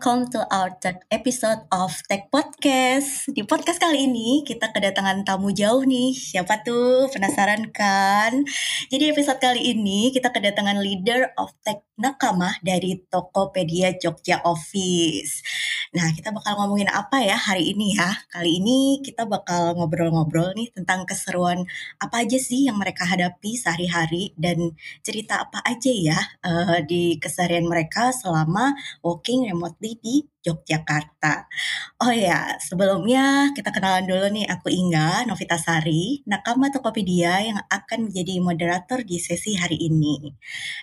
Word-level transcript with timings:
welcome 0.00 0.32
to 0.32 0.40
our 0.48 0.72
third 0.80 0.96
episode 1.12 1.60
of 1.68 1.92
Tech 2.08 2.32
Podcast. 2.32 3.28
Di 3.36 3.44
podcast 3.44 3.76
kali 3.76 4.08
ini 4.08 4.40
kita 4.48 4.72
kedatangan 4.72 5.28
tamu 5.28 5.52
jauh 5.52 5.84
nih. 5.84 6.16
Siapa 6.16 6.64
tuh? 6.64 7.04
Penasaran 7.12 7.68
kan? 7.68 8.48
Jadi 8.88 9.12
episode 9.12 9.36
kali 9.36 9.76
ini 9.76 10.08
kita 10.08 10.32
kedatangan 10.32 10.80
leader 10.80 11.36
of 11.36 11.52
Tech 11.60 11.84
Nakama 12.00 12.56
dari 12.64 12.96
Tokopedia 13.12 13.92
Jogja 14.00 14.40
Office. 14.48 15.44
Nah, 15.90 16.08
kita 16.16 16.32
bakal 16.32 16.54
ngomongin 16.56 16.88
apa 16.88 17.20
ya 17.20 17.34
hari 17.36 17.74
ini 17.76 17.98
ya? 17.98 18.08
Kali 18.32 18.62
ini 18.62 19.04
kita 19.04 19.28
bakal 19.28 19.76
ngobrol-ngobrol 19.76 20.56
nih 20.56 20.72
tentang 20.72 21.04
keseruan 21.04 21.68
apa 22.00 22.24
aja 22.24 22.38
sih 22.40 22.70
yang 22.70 22.80
mereka 22.80 23.04
hadapi 23.04 23.58
sehari-hari 23.58 24.32
dan 24.40 24.72
cerita 25.04 25.44
apa 25.44 25.60
aja 25.66 25.90
ya 25.90 26.20
uh, 26.46 26.78
di 26.86 27.20
keseharian 27.20 27.66
mereka 27.68 28.14
selama 28.16 28.72
working 29.04 29.44
remotely 29.50 29.98
di 30.00 30.24
Yogyakarta. 30.40 31.44
Oh 32.00 32.08
ya, 32.08 32.56
sebelumnya 32.64 33.52
kita 33.52 33.68
kenalan 33.68 34.08
dulu 34.08 34.26
nih, 34.32 34.48
aku 34.48 34.72
Inga 34.72 35.28
Novitasari, 35.28 36.24
nakama 36.24 36.72
Tokopedia 36.72 37.44
yang 37.44 37.60
akan 37.68 38.08
menjadi 38.08 38.40
moderator 38.40 39.04
di 39.04 39.20
sesi 39.20 39.52
hari 39.60 39.76
ini. 39.76 40.32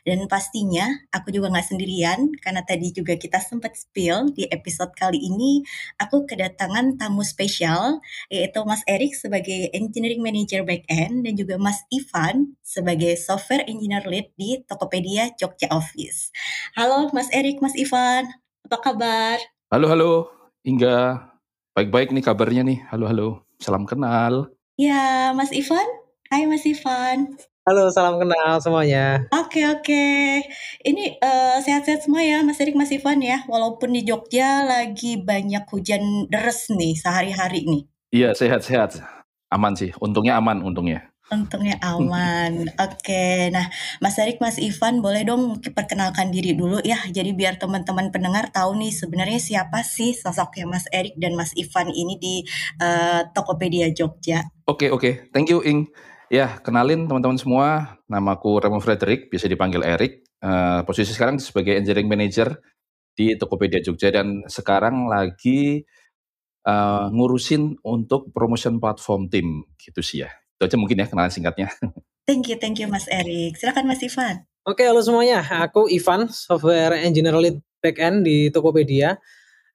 Dan 0.05 0.29
pastinya 0.29 0.85
aku 1.09 1.33
juga 1.33 1.49
nggak 1.49 1.73
sendirian, 1.73 2.37
karena 2.37 2.61
tadi 2.61 2.93
juga 2.93 3.17
kita 3.17 3.41
sempat 3.41 3.73
spill 3.73 4.29
di 4.29 4.45
episode 4.45 4.93
kali 4.93 5.17
ini, 5.17 5.65
aku 5.97 6.29
kedatangan 6.29 7.01
tamu 7.01 7.25
spesial, 7.25 7.97
yaitu 8.29 8.61
Mas 8.61 8.85
Erik 8.85 9.17
sebagai 9.17 9.73
Engineering 9.73 10.21
Manager 10.21 10.61
Backend, 10.61 11.25
dan 11.25 11.33
juga 11.33 11.57
Mas 11.57 11.81
Ivan 11.89 12.53
sebagai 12.61 13.17
Software 13.17 13.65
Engineer 13.65 14.05
Lead 14.05 14.37
di 14.37 14.61
Tokopedia 14.69 15.33
Jogja 15.33 15.73
Office. 15.73 16.29
Halo 16.77 17.09
Mas 17.09 17.33
Erik, 17.33 17.57
Mas 17.57 17.73
Ivan. 17.73 18.29
Apa 18.67 18.83
kabar? 18.83 19.39
Halo, 19.67 19.91
halo. 19.91 20.31
Hingga 20.63 21.27
baik-baik 21.75 22.15
nih 22.15 22.23
kabarnya 22.23 22.63
nih. 22.63 22.87
Halo, 22.87 23.03
halo. 23.03 23.27
Salam 23.59 23.83
kenal. 23.83 24.47
Ya, 24.79 25.35
Mas 25.35 25.51
Ivan. 25.51 25.83
Hai 26.31 26.47
Mas 26.47 26.63
Ivan. 26.63 27.35
Halo, 27.67 27.91
salam 27.91 28.15
kenal 28.15 28.63
semuanya. 28.63 29.27
Oke, 29.35 29.67
oke. 29.67 30.07
Ini 30.87 31.19
uh, 31.19 31.59
sehat-sehat 31.59 32.07
semua 32.07 32.23
ya 32.23 32.47
Mas 32.47 32.63
Erik, 32.63 32.79
Mas 32.79 32.95
Ivan 32.95 33.19
ya. 33.19 33.43
Walaupun 33.51 33.91
di 33.91 34.07
Jogja 34.07 34.63
lagi 34.63 35.19
banyak 35.19 35.67
hujan 35.67 36.31
deres 36.31 36.71
nih 36.71 36.95
sehari-hari 36.95 37.67
nih. 37.67 37.83
Iya, 38.15 38.39
sehat-sehat. 38.39 39.03
Aman 39.51 39.75
sih. 39.75 39.91
Untungnya 39.99 40.39
aman, 40.39 40.63
untungnya. 40.63 41.11
Untungnya 41.27 41.75
aman. 41.83 42.71
Oke, 42.79 43.51
nah 43.51 43.67
Mas 43.99 44.15
Erik, 44.15 44.39
Mas 44.39 44.55
Ivan, 44.55 45.03
boleh 45.03 45.27
dong 45.27 45.59
perkenalkan 45.59 46.31
diri 46.31 46.55
dulu 46.55 46.79
ya. 46.79 46.95
Jadi 47.11 47.35
biar 47.35 47.59
teman-teman 47.59 48.15
pendengar 48.15 48.47
tahu 48.55 48.79
nih 48.79 48.95
sebenarnya 48.95 49.35
siapa 49.35 49.83
sih 49.83 50.15
sosoknya 50.15 50.71
Mas 50.71 50.87
Erik 50.87 51.19
dan 51.19 51.35
Mas 51.35 51.51
Ivan 51.59 51.91
ini 51.91 52.15
di 52.15 52.35
uh, 52.79 53.27
Tokopedia 53.35 53.91
Jogja. 53.91 54.47
Oke, 54.63 54.87
oke. 54.87 55.27
Thank 55.35 55.51
you, 55.51 55.59
Ing. 55.67 55.91
Ya, 56.31 56.63
kenalin 56.63 57.11
teman-teman 57.11 57.35
semua. 57.35 57.99
Namaku 58.07 58.63
Remo 58.63 58.79
Frederick, 58.79 59.27
bisa 59.27 59.51
dipanggil 59.51 59.83
Erik. 59.83 60.23
Uh, 60.39 60.87
posisi 60.87 61.11
sekarang 61.11 61.43
sebagai 61.43 61.75
Engineering 61.75 62.07
Manager 62.07 62.55
di 63.17 63.35
Tokopedia 63.35 63.83
Jogja 63.83 64.15
dan 64.15 64.47
sekarang 64.47 65.11
lagi 65.11 65.83
uh, 66.63 67.11
ngurusin 67.11 67.83
untuk 67.83 68.31
promotion 68.31 68.79
platform 68.79 69.27
tim 69.27 69.67
gitu 69.75 69.99
sih 69.99 70.23
ya. 70.23 70.31
Itu 70.57 70.65
aja 70.65 70.77
mungkin 70.81 70.97
ya 70.97 71.05
kenalan 71.05 71.29
singkatnya. 71.29 71.69
Thank 72.27 72.49
you, 72.49 72.57
thank 72.57 72.81
you 72.81 72.89
Mas 72.89 73.05
Erik. 73.07 73.55
Silakan 73.55 73.85
Mas 73.85 74.01
Ivan. 74.01 74.43
Oke, 74.67 74.83
halo 74.83 74.99
semuanya. 74.99 75.45
Aku 75.63 75.87
Ivan, 75.87 76.27
Software 76.27 76.97
Engineer 76.99 77.37
Lead 77.37 77.61
Backend 77.79 78.25
di 78.25 78.49
Tokopedia. 78.49 79.15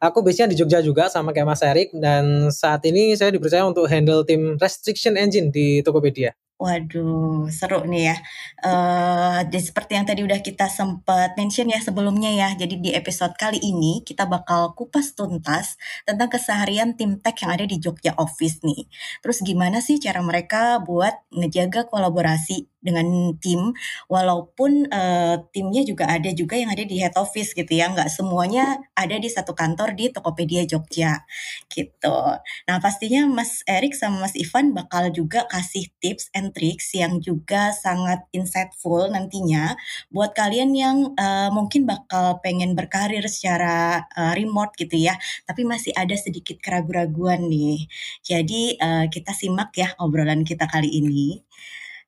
Aku 0.02 0.20
biasanya 0.20 0.50
di 0.50 0.58
Jogja 0.58 0.82
juga 0.82 1.06
sama 1.06 1.30
kayak 1.30 1.48
Mas 1.48 1.62
Erik 1.62 1.94
dan 1.94 2.50
saat 2.50 2.82
ini 2.82 3.14
saya 3.14 3.30
dipercaya 3.30 3.62
untuk 3.62 3.86
handle 3.86 4.26
tim 4.26 4.58
Restriction 4.58 5.14
Engine 5.14 5.54
di 5.54 5.80
Tokopedia. 5.86 6.34
Waduh, 6.62 7.50
seru 7.50 7.82
nih 7.90 8.14
ya. 8.14 8.16
Uh, 8.62 9.42
seperti 9.50 9.98
yang 9.98 10.06
tadi 10.06 10.22
udah 10.22 10.38
kita 10.46 10.70
sempat 10.70 11.34
mention 11.34 11.66
ya 11.66 11.82
sebelumnya 11.82 12.30
ya. 12.30 12.48
Jadi 12.54 12.78
di 12.78 12.90
episode 12.94 13.34
kali 13.34 13.58
ini 13.58 14.06
kita 14.06 14.30
bakal 14.30 14.70
kupas 14.78 15.18
tuntas 15.18 15.74
tentang 16.06 16.30
keseharian 16.30 16.94
tim 16.94 17.18
tech 17.18 17.34
yang 17.42 17.58
ada 17.58 17.66
di 17.66 17.82
Jogja 17.82 18.14
Office 18.14 18.62
nih. 18.62 18.86
Terus 19.26 19.42
gimana 19.42 19.82
sih 19.82 19.98
cara 19.98 20.22
mereka 20.22 20.78
buat 20.78 21.18
ngejaga 21.34 21.90
kolaborasi 21.90 22.70
dengan 22.82 23.38
tim 23.38 23.70
walaupun 24.10 24.90
uh, 24.90 25.38
timnya 25.54 25.86
juga 25.86 26.10
ada 26.10 26.34
juga 26.34 26.58
yang 26.58 26.74
ada 26.74 26.82
di 26.82 26.98
head 26.98 27.14
office 27.14 27.54
gitu 27.54 27.70
ya 27.70 27.88
nggak 27.94 28.10
semuanya 28.10 28.82
ada 28.98 29.14
di 29.16 29.30
satu 29.30 29.54
kantor 29.54 29.94
di 29.94 30.10
Tokopedia 30.10 30.66
Jogja 30.66 31.22
gitu 31.70 32.18
nah 32.66 32.76
pastinya 32.82 33.30
Mas 33.30 33.62
Erik 33.70 33.94
sama 33.94 34.26
Mas 34.26 34.34
Ivan 34.34 34.74
bakal 34.74 35.14
juga 35.14 35.46
kasih 35.46 35.94
tips 36.02 36.34
and 36.34 36.50
tricks 36.52 36.94
yang 36.94 37.18
juga 37.18 37.74
sangat 37.74 38.24
insightful 38.36 39.08
nantinya 39.10 39.74
buat 40.12 40.36
kalian 40.36 40.70
yang 40.76 40.96
uh, 41.18 41.48
mungkin 41.50 41.88
bakal 41.88 42.38
pengen 42.44 42.78
berkarir 42.78 43.24
secara 43.26 44.06
uh, 44.14 44.32
remote 44.38 44.76
gitu 44.78 44.94
ya 45.00 45.16
tapi 45.48 45.64
masih 45.66 45.90
ada 45.96 46.14
sedikit 46.14 46.60
keraguan-raguan 46.62 47.48
nih. 47.48 47.88
Jadi 48.22 48.76
uh, 48.78 49.08
kita 49.08 49.32
simak 49.34 49.74
ya 49.74 49.90
obrolan 49.98 50.44
kita 50.46 50.68
kali 50.68 50.88
ini 51.00 51.42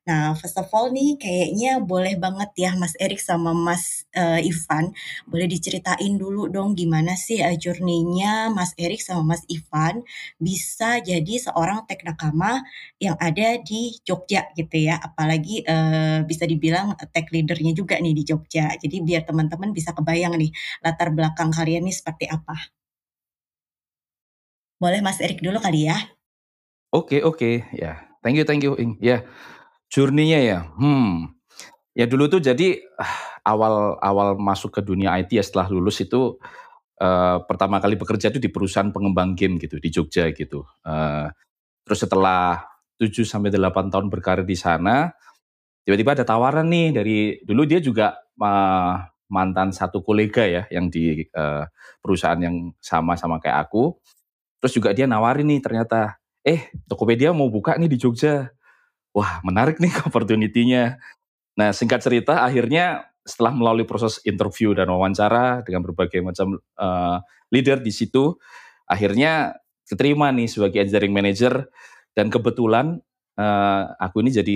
Nah, 0.05 0.37
first 0.37 0.53
of 0.61 0.69
all 0.69 0.93
nih 0.93 1.17
kayaknya 1.17 1.81
boleh 1.81 2.13
banget 2.21 2.53
ya 2.53 2.71
Mas 2.77 2.93
Erik 3.01 3.17
sama 3.17 3.57
Mas 3.57 4.05
uh, 4.13 4.37
Ivan, 4.37 4.93
boleh 5.25 5.49
diceritain 5.49 6.13
dulu 6.13 6.45
dong 6.45 6.77
gimana 6.77 7.17
sih 7.17 7.41
uh, 7.41 7.57
journey-nya 7.57 8.53
Mas 8.53 8.77
Erik 8.77 9.01
sama 9.01 9.33
Mas 9.33 9.41
Ivan 9.49 10.05
bisa 10.37 11.01
jadi 11.01 11.41
seorang 11.41 11.89
teknakama 11.89 12.61
yang 13.01 13.17
ada 13.17 13.57
di 13.57 13.97
Jogja 14.05 14.45
gitu 14.53 14.77
ya. 14.77 15.01
Apalagi 15.01 15.65
uh, 15.65 16.21
bisa 16.21 16.45
dibilang 16.45 16.93
tech 17.09 17.33
leadernya 17.33 17.73
juga 17.73 17.97
nih 17.97 18.13
di 18.13 18.23
Jogja. 18.29 18.77
Jadi 18.77 19.01
biar 19.01 19.25
teman-teman 19.25 19.73
bisa 19.73 19.89
kebayang 19.89 20.37
nih 20.37 20.53
latar 20.85 21.09
belakang 21.09 21.49
kalian 21.49 21.81
nih 21.81 21.97
seperti 21.97 22.29
apa. 22.29 22.53
Boleh 24.77 25.01
Mas 25.01 25.17
Erik 25.17 25.41
dulu 25.41 25.57
kali 25.57 25.89
ya? 25.89 25.97
Oke, 26.93 27.17
okay, 27.17 27.19
oke. 27.25 27.37
Okay. 27.41 27.55
Ya, 27.73 28.05
thank 28.21 28.37
you, 28.37 28.45
thank 28.45 28.61
you. 28.61 28.77
Ya, 29.01 29.25
Journey-nya 29.95 30.39
ya? 30.43 30.59
Hmm, 30.75 31.31
ya 31.95 32.03
dulu 32.03 32.27
tuh 32.27 32.43
jadi 32.43 32.83
awal 33.47 33.95
awal 34.03 34.35
masuk 34.35 34.75
ke 34.75 34.81
dunia 34.83 35.15
IT 35.15 35.31
ya 35.31 35.39
setelah 35.39 35.71
lulus 35.71 36.03
itu 36.03 36.35
uh, 36.99 37.39
pertama 37.47 37.79
kali 37.79 37.95
bekerja 37.95 38.27
itu 38.27 38.43
di 38.43 38.51
perusahaan 38.51 38.91
pengembang 38.91 39.39
game 39.39 39.55
gitu 39.55 39.79
di 39.79 39.87
Jogja 39.87 40.27
gitu. 40.35 40.67
Uh, 40.83 41.31
terus 41.87 42.03
setelah 42.03 42.67
7 42.99 43.23
sampai 43.23 43.55
8 43.55 43.87
tahun 43.87 44.11
berkarir 44.11 44.43
di 44.43 44.59
sana, 44.59 45.15
tiba-tiba 45.87 46.19
ada 46.19 46.27
tawaran 46.27 46.67
nih 46.67 46.87
dari 46.91 47.17
dulu 47.47 47.63
dia 47.63 47.79
juga 47.79 48.19
uh, 48.19 48.99
mantan 49.31 49.71
satu 49.71 50.03
kolega 50.03 50.43
ya 50.43 50.67
yang 50.75 50.91
di 50.91 51.23
uh, 51.31 51.63
perusahaan 52.03 52.39
yang 52.43 52.75
sama 52.83 53.15
sama 53.15 53.39
kayak 53.39 53.71
aku. 53.71 53.95
Terus 54.59 54.75
juga 54.75 54.91
dia 54.91 55.07
nawarin 55.07 55.47
nih 55.47 55.63
ternyata, 55.63 56.19
eh 56.43 56.67
Tokopedia 56.83 57.31
mau 57.31 57.47
buka 57.47 57.79
nih 57.79 57.87
di 57.87 57.95
Jogja 57.95 58.51
wah 59.15 59.39
menarik 59.47 59.79
nih 59.79 59.89
opportunity-nya. 60.07 60.99
Nah 61.55 61.71
singkat 61.71 62.03
cerita 62.03 62.43
akhirnya 62.43 63.07
setelah 63.25 63.55
melalui 63.55 63.87
proses 63.87 64.21
interview 64.27 64.75
dan 64.75 64.91
wawancara 64.91 65.63
dengan 65.65 65.81
berbagai 65.81 66.21
macam 66.21 66.61
uh, 66.77 67.17
leader 67.49 67.81
di 67.81 67.89
situ, 67.89 68.37
akhirnya 68.85 69.55
keterima 69.87 70.29
nih 70.29 70.51
sebagai 70.51 70.83
engineering 70.83 71.15
manager 71.15 71.71
dan 72.13 72.29
kebetulan 72.29 73.01
uh, 73.39 73.83
aku 73.97 74.21
ini 74.21 74.35
jadi 74.35 74.55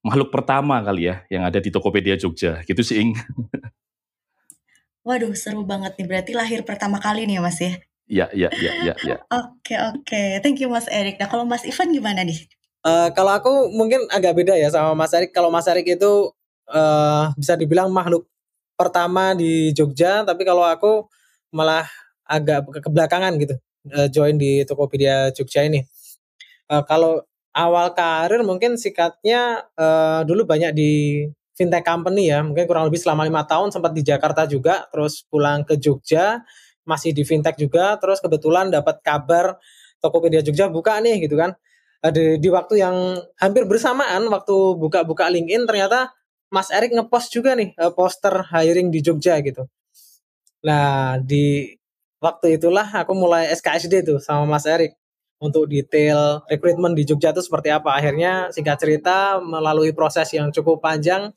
makhluk 0.00 0.32
pertama 0.32 0.80
kali 0.80 1.12
ya 1.12 1.22
yang 1.28 1.44
ada 1.44 1.60
di 1.60 1.68
Tokopedia 1.68 2.16
Jogja 2.16 2.64
gitu 2.64 2.80
sih 2.80 3.04
Ing. 3.04 3.12
Waduh 5.06 5.32
seru 5.32 5.64
banget 5.64 5.96
nih 5.96 6.06
berarti 6.08 6.32
lahir 6.36 6.60
pertama 6.64 7.00
kali 7.00 7.28
nih 7.28 7.38
ya 7.38 7.42
Mas 7.44 7.60
ya. 7.60 7.72
Iya 8.10 8.26
iya 8.34 8.48
iya 8.58 8.72
iya. 8.82 8.94
Ya. 9.06 9.16
Oke 9.30 9.74
oke, 9.78 10.22
thank 10.42 10.58
you 10.58 10.66
Mas 10.66 10.90
Erik. 10.90 11.16
Nah 11.20 11.30
kalau 11.30 11.46
Mas 11.46 11.62
Ivan 11.62 11.94
gimana 11.94 12.26
nih? 12.26 12.42
Uh, 12.80 13.12
kalau 13.12 13.36
aku 13.36 13.52
mungkin 13.76 14.08
agak 14.08 14.32
beda 14.40 14.56
ya 14.56 14.72
sama 14.72 14.96
Mas 14.96 15.12
Erik. 15.12 15.36
Kalau 15.36 15.52
Mas 15.52 15.68
Erik 15.68 15.84
itu 15.84 16.32
uh, 16.72 17.28
bisa 17.36 17.52
dibilang 17.60 17.92
makhluk 17.92 18.24
pertama 18.72 19.36
di 19.36 19.76
Jogja, 19.76 20.24
tapi 20.24 20.48
kalau 20.48 20.64
aku 20.64 21.04
malah 21.52 21.84
agak 22.24 22.64
kebelakangan 22.80 23.36
gitu 23.36 23.54
uh, 23.92 24.08
join 24.08 24.40
di 24.40 24.64
Tokopedia 24.64 25.28
Jogja 25.36 25.68
ini. 25.68 25.84
Uh, 26.72 26.80
kalau 26.88 27.20
awal 27.52 27.92
karir 27.92 28.40
mungkin 28.46 28.80
sikatnya 28.80 29.68
uh, 29.76 30.24
dulu 30.24 30.48
banyak 30.48 30.72
di 30.72 30.92
fintech 31.52 31.84
company 31.84 32.32
ya, 32.32 32.40
mungkin 32.40 32.64
kurang 32.64 32.88
lebih 32.88 32.96
selama 32.96 33.28
lima 33.28 33.44
tahun 33.44 33.68
sempat 33.68 33.92
di 33.92 34.00
Jakarta 34.00 34.48
juga, 34.48 34.88
terus 34.88 35.20
pulang 35.28 35.68
ke 35.68 35.76
Jogja 35.76 36.40
masih 36.88 37.12
di 37.12 37.28
fintech 37.28 37.60
juga, 37.60 38.00
terus 38.00 38.24
kebetulan 38.24 38.72
dapat 38.72 39.04
kabar 39.04 39.60
Tokopedia 40.00 40.40
Jogja 40.40 40.72
buka 40.72 40.96
nih 41.04 41.28
gitu 41.28 41.36
kan 41.36 41.52
di, 42.08 42.40
di 42.40 42.48
waktu 42.48 42.80
yang 42.80 42.96
hampir 43.36 43.68
bersamaan 43.68 44.24
waktu 44.32 44.56
buka-buka 44.80 45.28
LinkedIn 45.28 45.68
ternyata 45.68 46.16
Mas 46.48 46.72
Erik 46.72 46.96
ngepost 46.96 47.28
juga 47.28 47.52
nih 47.52 47.76
uh, 47.76 47.92
poster 47.92 48.40
hiring 48.48 48.88
di 48.88 49.04
Jogja 49.04 49.36
gitu. 49.44 49.68
Nah 50.64 51.20
di 51.20 51.76
waktu 52.24 52.56
itulah 52.56 52.88
aku 52.88 53.12
mulai 53.12 53.52
SKSD 53.52 54.02
tuh 54.08 54.18
sama 54.18 54.48
Mas 54.48 54.64
Erik 54.64 54.96
untuk 55.40 55.68
detail 55.68 56.44
rekrutmen 56.48 56.92
di 56.96 57.04
Jogja 57.04 57.32
itu 57.36 57.44
seperti 57.44 57.68
apa. 57.72 57.96
Akhirnya 57.96 58.48
singkat 58.52 58.80
cerita 58.80 59.40
melalui 59.40 59.92
proses 59.96 60.28
yang 60.36 60.52
cukup 60.52 60.84
panjang, 60.84 61.32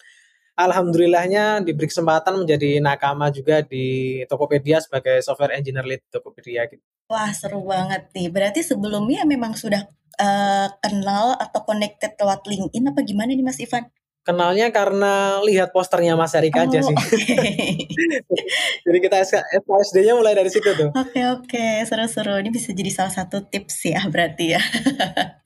alhamdulillahnya 0.60 1.64
diberi 1.64 1.88
kesempatan 1.88 2.44
menjadi 2.44 2.84
nakama 2.84 3.32
juga 3.32 3.64
di 3.64 4.20
Tokopedia 4.28 4.84
sebagai 4.84 5.24
software 5.24 5.56
engineer 5.56 5.88
lead 5.88 6.04
Tokopedia. 6.12 6.68
Gitu. 6.68 6.84
Wah 7.14 7.30
seru 7.30 7.62
banget 7.62 8.10
nih. 8.18 8.34
Berarti 8.34 8.66
sebelumnya 8.66 9.22
memang 9.30 9.54
sudah 9.54 9.86
uh, 10.18 10.68
kenal 10.82 11.38
atau 11.38 11.62
connected 11.62 12.18
lewat 12.18 12.50
LinkedIn 12.50 12.90
apa 12.90 13.06
gimana 13.06 13.38
nih 13.38 13.46
Mas 13.46 13.62
Ivan? 13.62 13.86
Kenalnya 14.24 14.74
karena 14.74 15.44
lihat 15.46 15.70
posternya 15.76 16.18
Mas 16.18 16.34
Erik 16.34 16.58
oh, 16.58 16.66
aja 16.66 16.80
sih. 16.82 16.96
Okay. 16.96 17.86
jadi 18.88 18.98
kita 18.98 19.20
SKSD-nya 19.30 20.18
mulai 20.18 20.34
dari 20.34 20.50
situ 20.50 20.74
tuh. 20.74 20.90
Oke 20.96 21.22
okay, 21.22 21.24
oke, 21.30 21.46
okay. 21.46 21.86
seru-seru. 21.86 22.42
Ini 22.42 22.50
bisa 22.50 22.74
jadi 22.74 22.90
salah 22.90 23.14
satu 23.14 23.46
tips 23.46 23.94
ya 23.94 24.02
berarti 24.10 24.58
ya. 24.58 24.62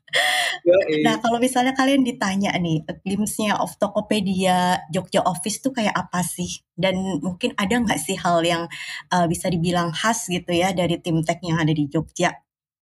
nah 1.05 1.15
kalau 1.23 1.39
misalnya 1.39 1.71
kalian 1.71 2.03
ditanya 2.03 2.51
nih, 2.59 2.83
glimpse-nya 3.05 3.55
of 3.57 3.75
Tokopedia 3.79 4.83
Jogja 4.91 5.23
Office 5.23 5.63
tuh 5.63 5.71
kayak 5.71 5.95
apa 5.95 6.19
sih? 6.21 6.63
Dan 6.75 7.23
mungkin 7.23 7.55
ada 7.55 7.79
nggak 7.79 7.99
sih 7.99 8.19
hal 8.19 8.43
yang 8.43 8.67
uh, 9.11 9.25
bisa 9.31 9.47
dibilang 9.47 9.95
khas 9.95 10.27
gitu 10.27 10.51
ya 10.51 10.75
dari 10.75 10.99
tim 10.99 11.23
tech 11.23 11.39
yang 11.39 11.57
ada 11.57 11.71
di 11.71 11.87
Jogja? 11.87 12.35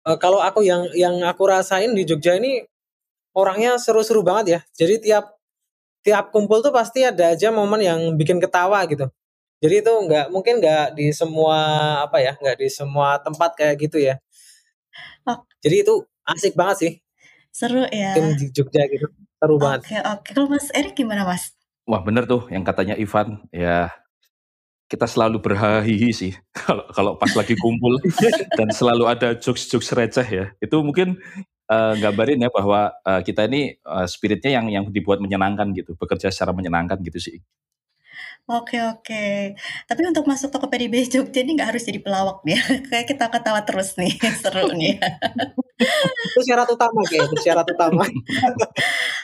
Uh, 0.04 0.18
kalau 0.20 0.44
aku 0.44 0.66
yang 0.66 0.90
yang 0.98 1.24
aku 1.24 1.48
rasain 1.48 1.96
di 1.96 2.04
Jogja 2.04 2.36
ini 2.36 2.66
orangnya 3.32 3.80
seru-seru 3.80 4.20
banget 4.26 4.46
ya. 4.48 4.60
Jadi 4.76 5.12
tiap 5.12 5.40
tiap 6.02 6.34
kumpul 6.34 6.60
tuh 6.60 6.74
pasti 6.74 7.06
ada 7.06 7.34
aja 7.38 7.54
momen 7.54 7.82
yang 7.82 8.00
bikin 8.18 8.42
ketawa 8.42 8.84
gitu. 8.90 9.08
Jadi 9.62 9.86
itu 9.86 9.94
nggak 9.94 10.34
mungkin 10.34 10.58
nggak 10.58 10.98
di 10.98 11.14
semua 11.14 11.58
apa 12.02 12.18
ya, 12.18 12.34
nggak 12.34 12.58
di 12.58 12.68
semua 12.68 13.22
tempat 13.22 13.54
kayak 13.54 13.76
gitu 13.78 14.02
ya. 14.02 14.18
Oh. 15.30 15.38
Jadi 15.62 15.86
itu 15.86 15.94
asik 16.26 16.58
banget 16.58 16.78
sih. 16.82 16.94
Seru 17.52 17.84
ya. 17.92 18.16
Di 18.16 18.48
Jogja 18.50 18.88
gitu. 18.88 19.12
Seru 19.12 19.56
oke, 19.60 19.64
banget. 19.64 19.80
Oke, 19.84 19.98
oke. 20.00 20.28
Kalau 20.32 20.48
Mas 20.48 20.68
Erik 20.72 20.96
gimana, 20.96 21.28
Mas? 21.28 21.52
Wah, 21.86 22.00
bener 22.00 22.24
tuh 22.24 22.48
yang 22.48 22.64
katanya 22.64 22.96
Ivan. 22.96 23.44
Ya, 23.52 23.92
kita 24.92 25.08
selalu 25.08 25.40
berhahihi 25.40 26.12
sih 26.12 26.34
kalau 26.60 26.84
kalau 26.92 27.12
pas 27.16 27.32
lagi 27.32 27.56
kumpul 27.56 27.96
dan 28.60 28.68
selalu 28.76 29.08
ada 29.08 29.36
jokes-jokes 29.40 29.96
receh 29.96 30.28
ya. 30.28 30.46
Itu 30.60 30.84
mungkin 30.84 31.16
uh, 31.72 31.94
gambarin 31.96 32.44
ya 32.44 32.52
bahwa 32.52 32.92
uh, 33.08 33.24
kita 33.24 33.48
ini 33.48 33.80
uh, 33.88 34.04
spiritnya 34.04 34.60
yang 34.60 34.68
yang 34.68 34.86
dibuat 34.92 35.24
menyenangkan 35.24 35.72
gitu, 35.72 35.96
bekerja 35.96 36.28
secara 36.28 36.52
menyenangkan 36.52 37.00
gitu 37.04 37.20
sih. 37.20 37.40
Oke 38.50 38.82
oke. 38.82 39.54
Tapi 39.86 40.02
untuk 40.10 40.26
masuk 40.26 40.50
toko 40.50 40.66
PDB 40.66 41.06
Jogja 41.06 41.46
ini 41.46 41.54
nggak 41.54 41.78
harus 41.78 41.86
jadi 41.86 42.02
pelawak 42.02 42.42
nih, 42.42 42.58
kayak 42.90 43.06
kita 43.14 43.30
ketawa 43.30 43.62
terus 43.62 43.94
nih, 44.02 44.18
seru 44.42 44.74
nih. 44.74 44.98
Itu 46.34 46.40
syarat 46.50 46.68
utama 46.74 47.02
kayak 47.06 47.30
itu 47.30 47.38
syarat 47.46 47.68
utama. 47.70 48.04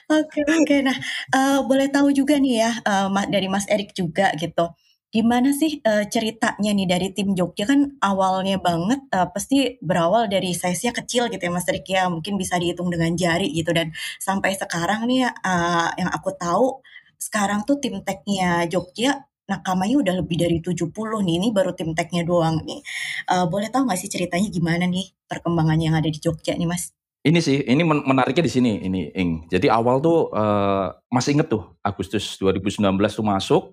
Oke 0.07 0.39
oke. 0.47 0.77
Nah, 0.87 0.97
uh, 1.35 1.59
boleh 1.67 1.91
tahu 1.91 2.15
juga 2.15 2.39
nih 2.39 2.63
ya, 2.63 2.71
uh, 2.87 3.11
dari 3.27 3.51
Mas 3.51 3.67
Erik 3.67 3.91
juga 3.91 4.31
gitu. 4.39 4.71
Gimana 5.11 5.51
sih, 5.51 5.79
uh, 5.83 6.07
ceritanya 6.07 6.71
nih 6.71 6.87
dari 6.87 7.07
tim 7.11 7.35
Jogja 7.35 7.67
kan 7.67 7.99
awalnya 7.99 8.55
banget, 8.59 9.03
uh, 9.11 9.27
pasti 9.35 9.75
berawal 9.83 10.31
dari 10.31 10.55
size-nya 10.55 10.95
kecil 10.95 11.27
gitu 11.31 11.43
ya 11.43 11.51
Mas 11.51 11.67
Rik 11.67 11.87
ya, 11.91 12.07
mungkin 12.07 12.39
bisa 12.39 12.55
dihitung 12.55 12.87
dengan 12.87 13.15
jari 13.19 13.51
gitu 13.51 13.71
dan 13.75 13.91
sampai 14.19 14.55
sekarang 14.55 15.07
nih, 15.11 15.27
uh, 15.27 15.89
yang 15.99 16.07
aku 16.11 16.31
tahu 16.39 16.79
sekarang 17.17 17.65
tuh 17.65 17.81
tim 17.81 18.01
tech-nya 18.05 18.69
Jogja 18.69 19.27
nakamanya 19.47 19.95
udah 20.03 20.13
lebih 20.19 20.37
dari 20.37 20.59
70 20.59 20.91
nih, 21.23 21.35
ini 21.39 21.47
baru 21.55 21.71
tim 21.71 21.95
tech-nya 21.95 22.27
doang 22.27 22.61
nih. 22.67 22.83
Uh, 23.31 23.47
boleh 23.47 23.71
tahu 23.71 23.87
nggak 23.87 23.99
sih 23.99 24.11
ceritanya 24.11 24.51
gimana 24.51 24.85
nih 24.85 25.07
perkembangan 25.25 25.79
yang 25.79 25.95
ada 25.95 26.11
di 26.11 26.19
Jogja 26.19 26.53
nih 26.53 26.67
Mas? 26.67 26.91
Ini 27.27 27.43
sih, 27.43 27.59
ini 27.59 27.83
menariknya 27.83 28.45
di 28.45 28.51
sini, 28.51 28.71
ini 28.87 29.11
Ing. 29.11 29.51
Jadi 29.51 29.67
awal 29.67 29.99
tuh 29.99 30.31
uh, 30.31 30.95
masih 31.11 31.35
inget 31.35 31.51
tuh 31.51 31.75
Agustus 31.83 32.39
2019 32.39 32.87
tuh 32.95 33.25
masuk, 33.25 33.63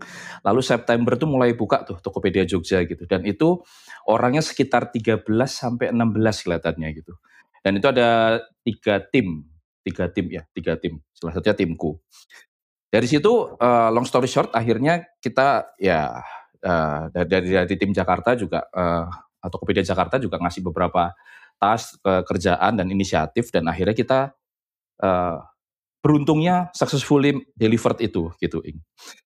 lalu 0.42 0.58
September 0.58 1.14
tuh 1.14 1.30
mulai 1.30 1.54
buka 1.54 1.86
tuh 1.86 2.02
Tokopedia 2.02 2.42
Jogja 2.42 2.82
gitu. 2.82 3.06
Dan 3.06 3.22
itu 3.22 3.62
orangnya 4.10 4.42
sekitar 4.42 4.90
13 4.90 5.22
sampai 5.46 5.94
16 5.94 6.42
kelihatannya 6.42 6.88
gitu. 6.98 7.14
Dan 7.62 7.78
itu 7.78 7.86
ada 7.86 8.42
tiga 8.66 8.98
tim, 9.06 9.46
tiga 9.86 10.10
tim 10.10 10.26
ya, 10.34 10.42
tiga 10.50 10.74
tim. 10.74 10.98
Salah 11.14 11.38
satunya 11.38 11.54
timku. 11.54 12.02
Dari 12.94 13.10
situ 13.10 13.58
uh, 13.58 13.90
long 13.90 14.06
story 14.06 14.30
short, 14.30 14.54
akhirnya 14.54 15.02
kita 15.18 15.74
ya 15.82 16.14
uh, 16.62 17.10
dari 17.10 17.50
dari 17.50 17.74
tim 17.74 17.90
Jakarta 17.90 18.38
juga 18.38 18.70
uh, 18.70 19.10
Tokopedia 19.50 19.82
Jakarta 19.82 20.22
juga 20.22 20.38
ngasih 20.38 20.62
beberapa 20.62 21.10
tas 21.58 21.98
pekerjaan 21.98 22.78
dan 22.78 22.86
inisiatif 22.86 23.50
dan 23.50 23.66
akhirnya 23.66 23.98
kita 23.98 24.20
uh, 25.02 25.42
beruntungnya 26.06 26.70
successfully 26.70 27.34
delivered 27.58 27.98
itu 27.98 28.30
gitu. 28.38 28.62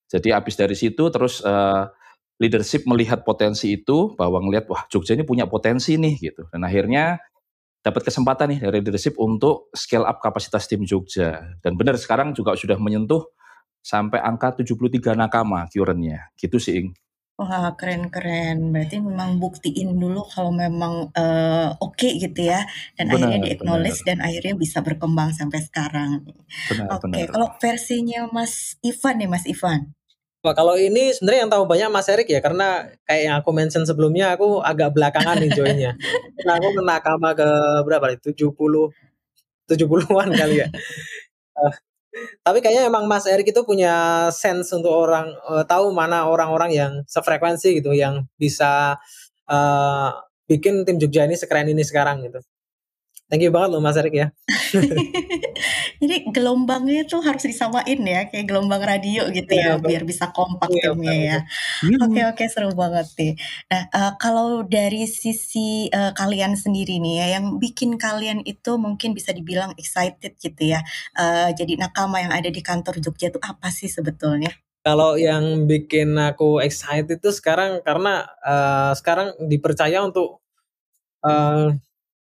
Jadi 0.08 0.32
habis 0.32 0.56
dari 0.56 0.72
situ 0.72 1.12
terus 1.12 1.44
uh, 1.44 1.92
leadership 2.40 2.88
melihat 2.88 3.20
potensi 3.20 3.76
itu 3.76 4.16
bahwa 4.16 4.40
ngelihat 4.48 4.64
wah 4.70 4.88
Jogja 4.88 5.12
ini 5.12 5.28
punya 5.28 5.44
potensi 5.44 5.98
nih 6.00 6.14
gitu 6.16 6.46
dan 6.48 6.64
akhirnya 6.64 7.20
dapat 7.82 8.06
kesempatan 8.08 8.54
nih 8.54 8.58
dari 8.64 8.78
leadership 8.80 9.18
untuk 9.18 9.68
scale 9.74 10.06
up 10.06 10.22
kapasitas 10.22 10.70
tim 10.70 10.86
Jogja 10.86 11.58
dan 11.60 11.74
benar 11.74 11.98
sekarang 11.98 12.32
juga 12.32 12.54
sudah 12.54 12.78
menyentuh 12.78 13.26
sampai 13.82 14.20
angka 14.20 14.58
73 14.60 15.16
nakama 15.16 15.66
currentnya 15.70 16.30
gitu 16.36 16.60
sih 16.60 16.84
Ing. 16.84 16.90
Wah, 17.38 17.70
keren-keren. 17.78 18.74
Berarti 18.74 18.98
memang 18.98 19.38
buktiin 19.38 19.94
dulu 19.94 20.26
kalau 20.26 20.50
memang, 20.50 21.06
uh, 21.14 21.70
oke 21.78 22.18
gitu 22.18 22.50
ya, 22.50 22.66
dan 22.98 23.14
akhirnya 23.14 23.38
di-acknowledge 23.46 24.02
dan 24.02 24.18
akhirnya 24.18 24.58
bisa 24.58 24.82
berkembang 24.82 25.30
sampai 25.30 25.62
sekarang 25.62 26.26
Oke, 26.90 27.06
benar. 27.06 27.30
kalau 27.30 27.48
versinya 27.62 28.26
Mas 28.26 28.74
Ivan 28.82 29.22
nih, 29.22 29.30
Mas 29.30 29.46
Ivan? 29.46 29.94
Wah, 30.42 30.50
kalau 30.50 30.74
ini 30.74 31.14
sebenarnya 31.14 31.46
yang 31.46 31.52
tahu 31.54 31.64
banyak 31.70 31.88
Mas 31.94 32.10
Erik 32.10 32.26
ya, 32.26 32.42
karena 32.42 32.90
kayak 33.06 33.22
yang 33.22 33.36
aku 33.38 33.50
mention 33.54 33.86
sebelumnya, 33.86 34.34
aku 34.34 34.58
agak 34.58 34.90
belakangan 34.98 35.38
nih 35.38 35.50
joinnya. 35.54 35.92
Karena 36.42 36.52
aku 36.58 36.68
kena 36.74 36.96
kama 36.98 37.30
ke 37.38 37.48
berapa 37.86 38.04
nih, 38.10 38.18
70 38.18 38.50
70-an 39.70 40.28
kali 40.34 40.66
ya. 40.66 40.68
Uh, 41.54 41.74
tapi 42.42 42.58
kayaknya 42.64 42.88
emang 42.88 43.04
Mas 43.06 43.24
Erik 43.28 43.50
itu 43.50 43.60
punya 43.62 44.26
sense 44.34 44.72
untuk 44.72 44.92
orang 44.92 45.32
uh, 45.46 45.64
tahu 45.64 45.90
mana 45.92 46.26
orang-orang 46.26 46.70
yang 46.74 46.92
sefrekuensi 47.06 47.78
gitu 47.82 47.92
yang 47.94 48.26
bisa 48.40 48.96
uh, 49.48 50.10
bikin 50.48 50.88
tim 50.88 50.96
Jogja 50.96 51.28
ini 51.28 51.36
sekeren 51.36 51.68
ini 51.68 51.84
sekarang 51.84 52.24
gitu. 52.24 52.40
Thank 53.28 53.44
you 53.44 53.52
banget 53.52 53.76
loh 53.76 53.84
Mas 53.84 54.00
Erik 54.00 54.16
ya. 54.16 54.26
Jadi 56.00 56.32
gelombangnya 56.32 57.04
tuh 57.04 57.20
harus 57.20 57.44
disamain 57.44 58.00
ya, 58.00 58.24
kayak 58.30 58.48
gelombang 58.48 58.80
radio 58.80 59.28
gitu 59.28 59.52
ya, 59.52 59.76
ya 59.76 59.82
biar 59.82 60.08
bisa 60.08 60.32
kompak 60.32 60.72
ya, 60.72 60.96
timnya 60.96 61.12
ya. 61.12 61.38
Oke 62.00 62.20
oke 62.24 62.44
seru 62.48 62.72
banget 62.72 63.04
nih. 63.20 63.32
Nah 63.68 63.82
uh, 63.92 64.12
kalau 64.16 64.64
dari 64.64 65.04
sisi 65.04 65.92
uh, 65.92 66.16
kalian 66.16 66.56
sendiri 66.56 66.96
nih 67.02 67.14
ya, 67.20 67.26
yang 67.36 67.60
bikin 67.60 68.00
kalian 68.00 68.40
itu 68.48 68.80
mungkin 68.80 69.12
bisa 69.12 69.36
dibilang 69.36 69.76
excited 69.76 70.38
gitu 70.40 70.62
ya, 70.64 70.80
uh, 71.18 71.52
jadi 71.52 71.76
nakama 71.76 72.24
yang 72.24 72.32
ada 72.32 72.48
di 72.48 72.64
kantor 72.64 72.96
Jogja 73.02 73.28
itu 73.28 73.42
apa 73.44 73.68
sih 73.68 73.92
sebetulnya? 73.92 74.54
Kalau 74.86 75.20
yang 75.20 75.68
bikin 75.68 76.16
aku 76.16 76.64
excited 76.64 77.20
itu 77.20 77.28
sekarang 77.34 77.84
karena 77.84 78.24
uh, 78.40 78.96
sekarang 78.96 79.36
dipercaya 79.50 80.00
untuk 80.00 80.40
uh, 81.26 81.74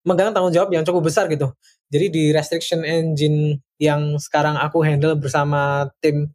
megang 0.03 0.35
tanggung 0.35 0.55
jawab 0.55 0.71
yang 0.75 0.83
cukup 0.83 1.11
besar 1.11 1.31
gitu. 1.31 1.55
Jadi 1.93 2.07
di 2.09 2.25
restriction 2.33 2.83
engine 2.83 3.61
yang 3.79 4.17
sekarang 4.19 4.59
aku 4.59 4.83
handle 4.83 5.15
bersama 5.15 5.91
tim 6.03 6.33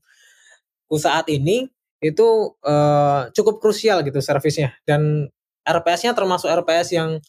saat 0.87 1.27
ini 1.27 1.67
itu 1.99 2.55
uh, 2.63 3.27
cukup 3.33 3.59
krusial 3.59 4.05
gitu 4.05 4.21
servisnya 4.21 4.71
dan 4.87 5.27
RPS-nya 5.67 6.15
termasuk 6.15 6.47
RPS 6.47 6.95
yang 6.95 7.19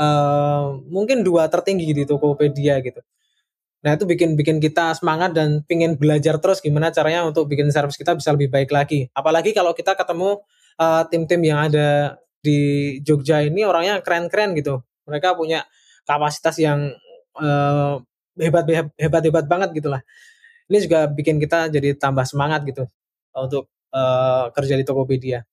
uh, 0.00 0.80
mungkin 0.88 1.20
dua 1.26 1.50
tertinggi 1.52 1.92
di 1.92 2.04
Tokopedia 2.08 2.80
gitu. 2.80 3.04
Nah 3.82 3.98
itu 3.98 4.06
bikin 4.06 4.38
bikin 4.38 4.62
kita 4.62 4.94
semangat 4.94 5.34
dan 5.34 5.66
pingin 5.66 5.98
belajar 5.98 6.38
terus 6.38 6.62
gimana 6.62 6.94
caranya 6.94 7.26
untuk 7.26 7.50
bikin 7.50 7.68
servis 7.74 7.98
kita 7.98 8.14
bisa 8.14 8.30
lebih 8.32 8.48
baik 8.48 8.70
lagi. 8.70 9.10
Apalagi 9.12 9.50
kalau 9.50 9.74
kita 9.74 9.98
ketemu 9.98 10.40
uh, 10.78 11.02
tim-tim 11.10 11.42
yang 11.42 11.58
ada 11.66 12.16
di 12.38 12.98
Jogja 13.02 13.42
ini 13.42 13.66
orangnya 13.66 13.98
keren-keren 14.00 14.54
gitu. 14.54 14.86
Mereka 15.04 15.34
punya 15.34 15.66
kapasitas 16.04 16.56
yang 16.58 16.92
uh, 17.38 18.00
hebat 18.36 18.64
hebat 18.96 19.22
hebat 19.22 19.46
banget 19.46 19.70
gitulah 19.82 20.02
ini 20.66 20.78
juga 20.82 21.06
bikin 21.10 21.36
kita 21.42 21.68
jadi 21.68 21.94
tambah 21.98 22.24
semangat 22.24 22.64
gitu 22.64 22.88
untuk 23.36 23.68
uh, 23.92 24.48
kerja 24.52 24.74
di 24.76 24.84
Tokopedia 24.84 25.44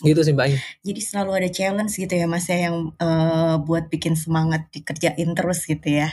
gitu 0.00 0.20
sih 0.24 0.32
mbak 0.32 0.56
Jadi 0.80 1.00
selalu 1.04 1.30
ada 1.44 1.48
challenge 1.52 1.92
gitu 2.00 2.14
ya 2.16 2.24
mas 2.24 2.48
ya 2.48 2.72
yang 2.72 2.96
uh, 2.96 3.60
buat 3.60 3.92
bikin 3.92 4.16
semangat 4.16 4.72
dikerjain 4.72 5.36
terus 5.36 5.68
gitu 5.68 5.84
ya. 5.84 6.08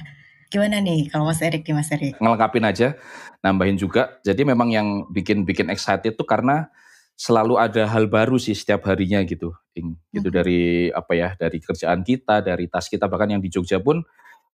Gimana 0.48 0.80
nih 0.80 1.12
kalau 1.12 1.28
Mas 1.28 1.44
Erik 1.44 1.68
nih 1.68 1.76
Mas 1.76 1.92
Erik? 1.92 2.16
Ngelengkapin 2.24 2.64
aja, 2.64 2.96
nambahin 3.44 3.76
juga. 3.76 4.16
Jadi 4.24 4.48
memang 4.48 4.72
yang 4.72 5.04
bikin 5.12 5.44
bikin 5.44 5.68
excited 5.68 6.16
tuh 6.16 6.24
karena 6.24 6.72
selalu 7.18 7.58
ada 7.58 7.90
hal 7.90 8.06
baru 8.06 8.38
sih 8.38 8.54
setiap 8.54 8.86
harinya 8.86 9.18
gitu, 9.26 9.50
Ing. 9.74 9.98
Gitu 10.14 10.30
dari 10.30 10.94
apa 10.94 11.18
ya, 11.18 11.34
dari 11.34 11.58
kerjaan 11.58 12.06
kita, 12.06 12.46
dari 12.46 12.70
tas 12.70 12.86
kita, 12.86 13.10
bahkan 13.10 13.34
yang 13.34 13.42
di 13.42 13.50
Jogja 13.50 13.82
pun 13.82 14.06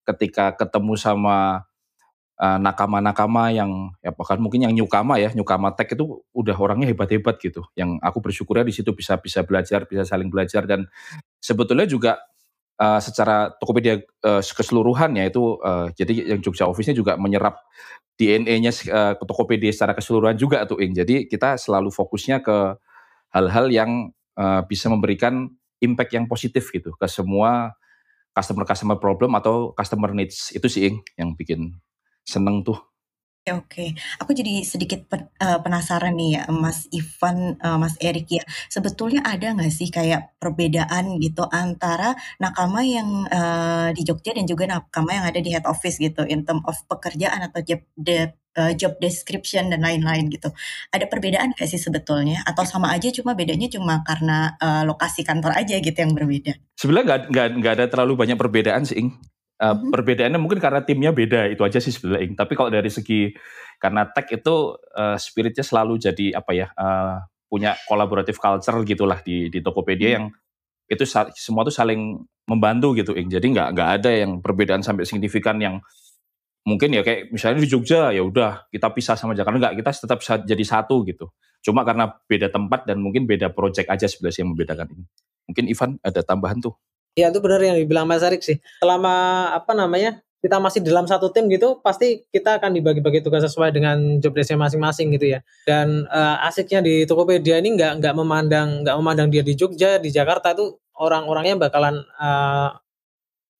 ketika 0.04 0.52
ketemu 0.60 0.92
sama 1.00 1.64
uh, 2.36 2.58
nakama-nakama 2.60 3.48
yang 3.48 3.96
ya 4.04 4.12
bahkan 4.12 4.36
mungkin 4.36 4.68
yang 4.68 4.76
nyukama 4.76 5.16
ya, 5.16 5.32
nyukama 5.32 5.72
tech 5.72 5.88
itu 5.96 6.20
udah 6.36 6.56
orangnya 6.60 6.92
hebat-hebat 6.92 7.40
gitu. 7.40 7.64
Yang 7.72 7.96
aku 8.04 8.18
bersyukurnya 8.20 8.68
di 8.68 8.76
situ 8.76 8.92
bisa 8.92 9.16
bisa 9.16 9.40
belajar, 9.40 9.88
bisa 9.88 10.04
saling 10.04 10.28
belajar 10.28 10.68
dan 10.68 10.84
sebetulnya 11.40 11.88
juga 11.88 12.20
uh, 12.76 13.00
secara 13.00 13.52
Tokopedia 13.56 14.04
uh, 14.24 14.44
keseluruhan 14.44 15.16
ya 15.16 15.24
itu 15.28 15.56
uh, 15.64 15.88
jadi 15.96 16.36
yang 16.36 16.40
Jogja 16.44 16.68
office-nya 16.68 16.92
juga 16.92 17.16
menyerap 17.16 17.60
DNA-nya 18.20 18.68
uh, 18.92 19.16
Tokopedia 19.16 19.72
secara 19.72 19.96
keseluruhan 19.96 20.36
juga 20.36 20.68
tuh 20.68 20.76
Ing. 20.84 20.92
Jadi 20.92 21.24
kita 21.24 21.56
selalu 21.56 21.88
fokusnya 21.88 22.44
ke 22.44 22.76
hal-hal 23.32 23.72
yang 23.72 24.12
uh, 24.36 24.60
bisa 24.68 24.92
memberikan 24.92 25.48
impact 25.80 26.12
yang 26.12 26.28
positif 26.28 26.68
gitu 26.68 26.92
ke 27.00 27.08
semua 27.08 27.72
customer 28.36 28.68
customer 28.68 29.00
problem 29.00 29.32
atau 29.40 29.72
customer 29.72 30.12
needs 30.12 30.52
itu 30.52 30.68
sih 30.68 30.92
Ing 30.92 31.00
yang 31.16 31.32
bikin 31.32 31.80
seneng 32.28 32.60
tuh. 32.60 32.89
Oke 33.40 33.56
oke. 33.56 33.86
Aku 34.20 34.36
jadi 34.36 34.60
sedikit 34.68 35.08
uh, 35.16 35.58
penasaran 35.64 36.12
nih 36.12 36.36
ya, 36.36 36.42
Mas 36.52 36.84
Ivan, 36.92 37.56
uh, 37.64 37.80
Mas 37.80 37.96
Erik 37.96 38.28
ya. 38.28 38.44
Sebetulnya 38.68 39.24
ada 39.24 39.56
nggak 39.56 39.72
sih 39.72 39.88
kayak 39.88 40.36
perbedaan 40.36 41.16
gitu 41.24 41.48
antara 41.48 42.12
nakama 42.36 42.84
yang, 42.84 43.24
uh, 43.32 43.96
di 43.96 44.04
Jogja 44.04 44.36
dan 44.36 44.44
juga 44.44 44.68
nakama 44.68 45.16
yang 45.16 45.24
ada 45.24 45.40
di 45.40 45.56
head 45.56 45.64
office 45.64 45.96
gitu, 45.96 46.20
in 46.28 46.44
term 46.44 46.60
of 46.68 46.76
pekerjaan 46.84 47.40
atau 47.48 47.64
job 47.64 47.80
de 47.96 48.28
uh, 48.60 48.76
job 48.76 49.00
description 49.00 49.72
dan 49.72 49.80
lain-lain 49.88 50.28
gitu. 50.28 50.52
Ada 50.92 51.08
perbedaan 51.08 51.56
nggak 51.56 51.64
sih 51.64 51.80
sebetulnya? 51.80 52.44
Atau 52.44 52.68
sama 52.68 52.92
aja 52.92 53.08
cuma 53.08 53.32
bedanya 53.32 53.72
cuma 53.72 54.04
karena, 54.04 54.52
uh, 54.60 54.84
lokasi 54.84 55.24
kantor 55.24 55.56
aja 55.56 55.80
gitu 55.80 55.96
yang 55.96 56.12
berbeda? 56.12 56.60
Sebenarnya 56.76 57.04
nggak 57.08 57.20
nggak 57.32 57.46
nggak 57.56 57.72
ada 57.72 57.86
terlalu 57.88 58.20
banyak 58.20 58.36
perbedaan 58.36 58.84
sih, 58.84 59.00
Ing. 59.00 59.16
Uh, 59.60 59.76
mm-hmm. 59.76 59.92
Perbedaannya 59.92 60.40
mungkin 60.40 60.56
karena 60.56 60.80
timnya 60.80 61.12
beda 61.12 61.52
itu 61.52 61.60
aja 61.60 61.76
sih 61.76 61.92
sebenarnya. 61.92 62.32
Tapi 62.32 62.52
kalau 62.56 62.72
dari 62.72 62.88
segi 62.88 63.28
karena 63.76 64.08
tech 64.08 64.32
itu 64.32 64.72
uh, 64.96 65.16
spiritnya 65.20 65.60
selalu 65.60 66.00
jadi 66.00 66.32
apa 66.32 66.52
ya 66.56 66.72
uh, 66.72 67.20
punya 67.44 67.76
kolaboratif 67.84 68.40
culture 68.40 68.80
gitulah 68.88 69.20
di 69.20 69.52
di 69.52 69.60
Tokopedia 69.60 70.08
hmm. 70.08 70.16
yang 70.16 70.26
itu 70.90 71.04
semua 71.36 71.62
tuh 71.62 71.70
saling 71.76 72.18
membantu 72.48 72.96
gitu, 72.98 73.12
Ing. 73.14 73.30
Jadi 73.30 73.52
nggak 73.52 73.68
nggak 73.76 73.90
ada 74.00 74.10
yang 74.10 74.42
perbedaan 74.42 74.82
sampai 74.82 75.06
signifikan 75.06 75.60
yang 75.60 75.78
mungkin 76.66 76.92
ya 76.92 77.04
kayak 77.04 77.30
misalnya 77.30 77.62
di 77.62 77.68
Jogja 77.70 78.10
ya 78.10 78.20
udah 78.24 78.68
kita 78.72 78.90
pisah 78.90 79.14
sama 79.14 79.32
Jakarta 79.38 79.60
nggak 79.60 79.76
kita 79.80 79.90
tetap 80.08 80.18
jadi 80.24 80.64
satu 80.64 81.04
gitu. 81.06 81.30
Cuma 81.60 81.84
karena 81.84 82.08
beda 82.26 82.48
tempat 82.48 82.88
dan 82.88 83.04
mungkin 83.04 83.28
beda 83.28 83.52
project 83.52 83.92
aja 83.92 84.08
sebenarnya 84.08 84.40
yang 84.40 84.50
membedakan 84.56 84.86
ini. 84.96 85.04
Mungkin 85.46 85.64
Ivan 85.68 85.90
ada 86.00 86.20
tambahan 86.24 86.58
tuh. 86.64 86.74
Ya 87.18 87.28
itu 87.28 87.38
benar 87.42 87.60
yang 87.60 87.76
dibilang 87.76 88.06
Mas 88.06 88.22
Arik 88.22 88.42
sih. 88.42 88.62
Selama 88.78 89.50
apa 89.50 89.72
namanya 89.74 90.22
kita 90.40 90.56
masih 90.56 90.80
dalam 90.80 91.04
satu 91.04 91.28
tim 91.28 91.52
gitu, 91.52 91.84
pasti 91.84 92.24
kita 92.32 92.56
akan 92.56 92.72
dibagi-bagi 92.72 93.20
tugas 93.20 93.44
sesuai 93.44 93.76
dengan 93.76 94.16
job 94.24 94.32
desk 94.32 94.56
masing-masing 94.56 95.12
gitu 95.12 95.36
ya. 95.36 95.44
Dan 95.68 96.08
uh, 96.08 96.48
asiknya 96.48 96.80
di 96.80 97.04
Tokopedia 97.04 97.60
ini 97.60 97.76
nggak 97.76 98.00
nggak 98.00 98.14
memandang 98.16 98.68
nggak 98.80 98.96
memandang 98.96 99.28
dia 99.28 99.44
di 99.44 99.52
Jogja, 99.52 100.00
di 100.00 100.08
Jakarta 100.08 100.56
tuh 100.56 100.80
orang-orangnya 100.96 101.60
bakalan 101.60 102.00
uh, 102.16 102.72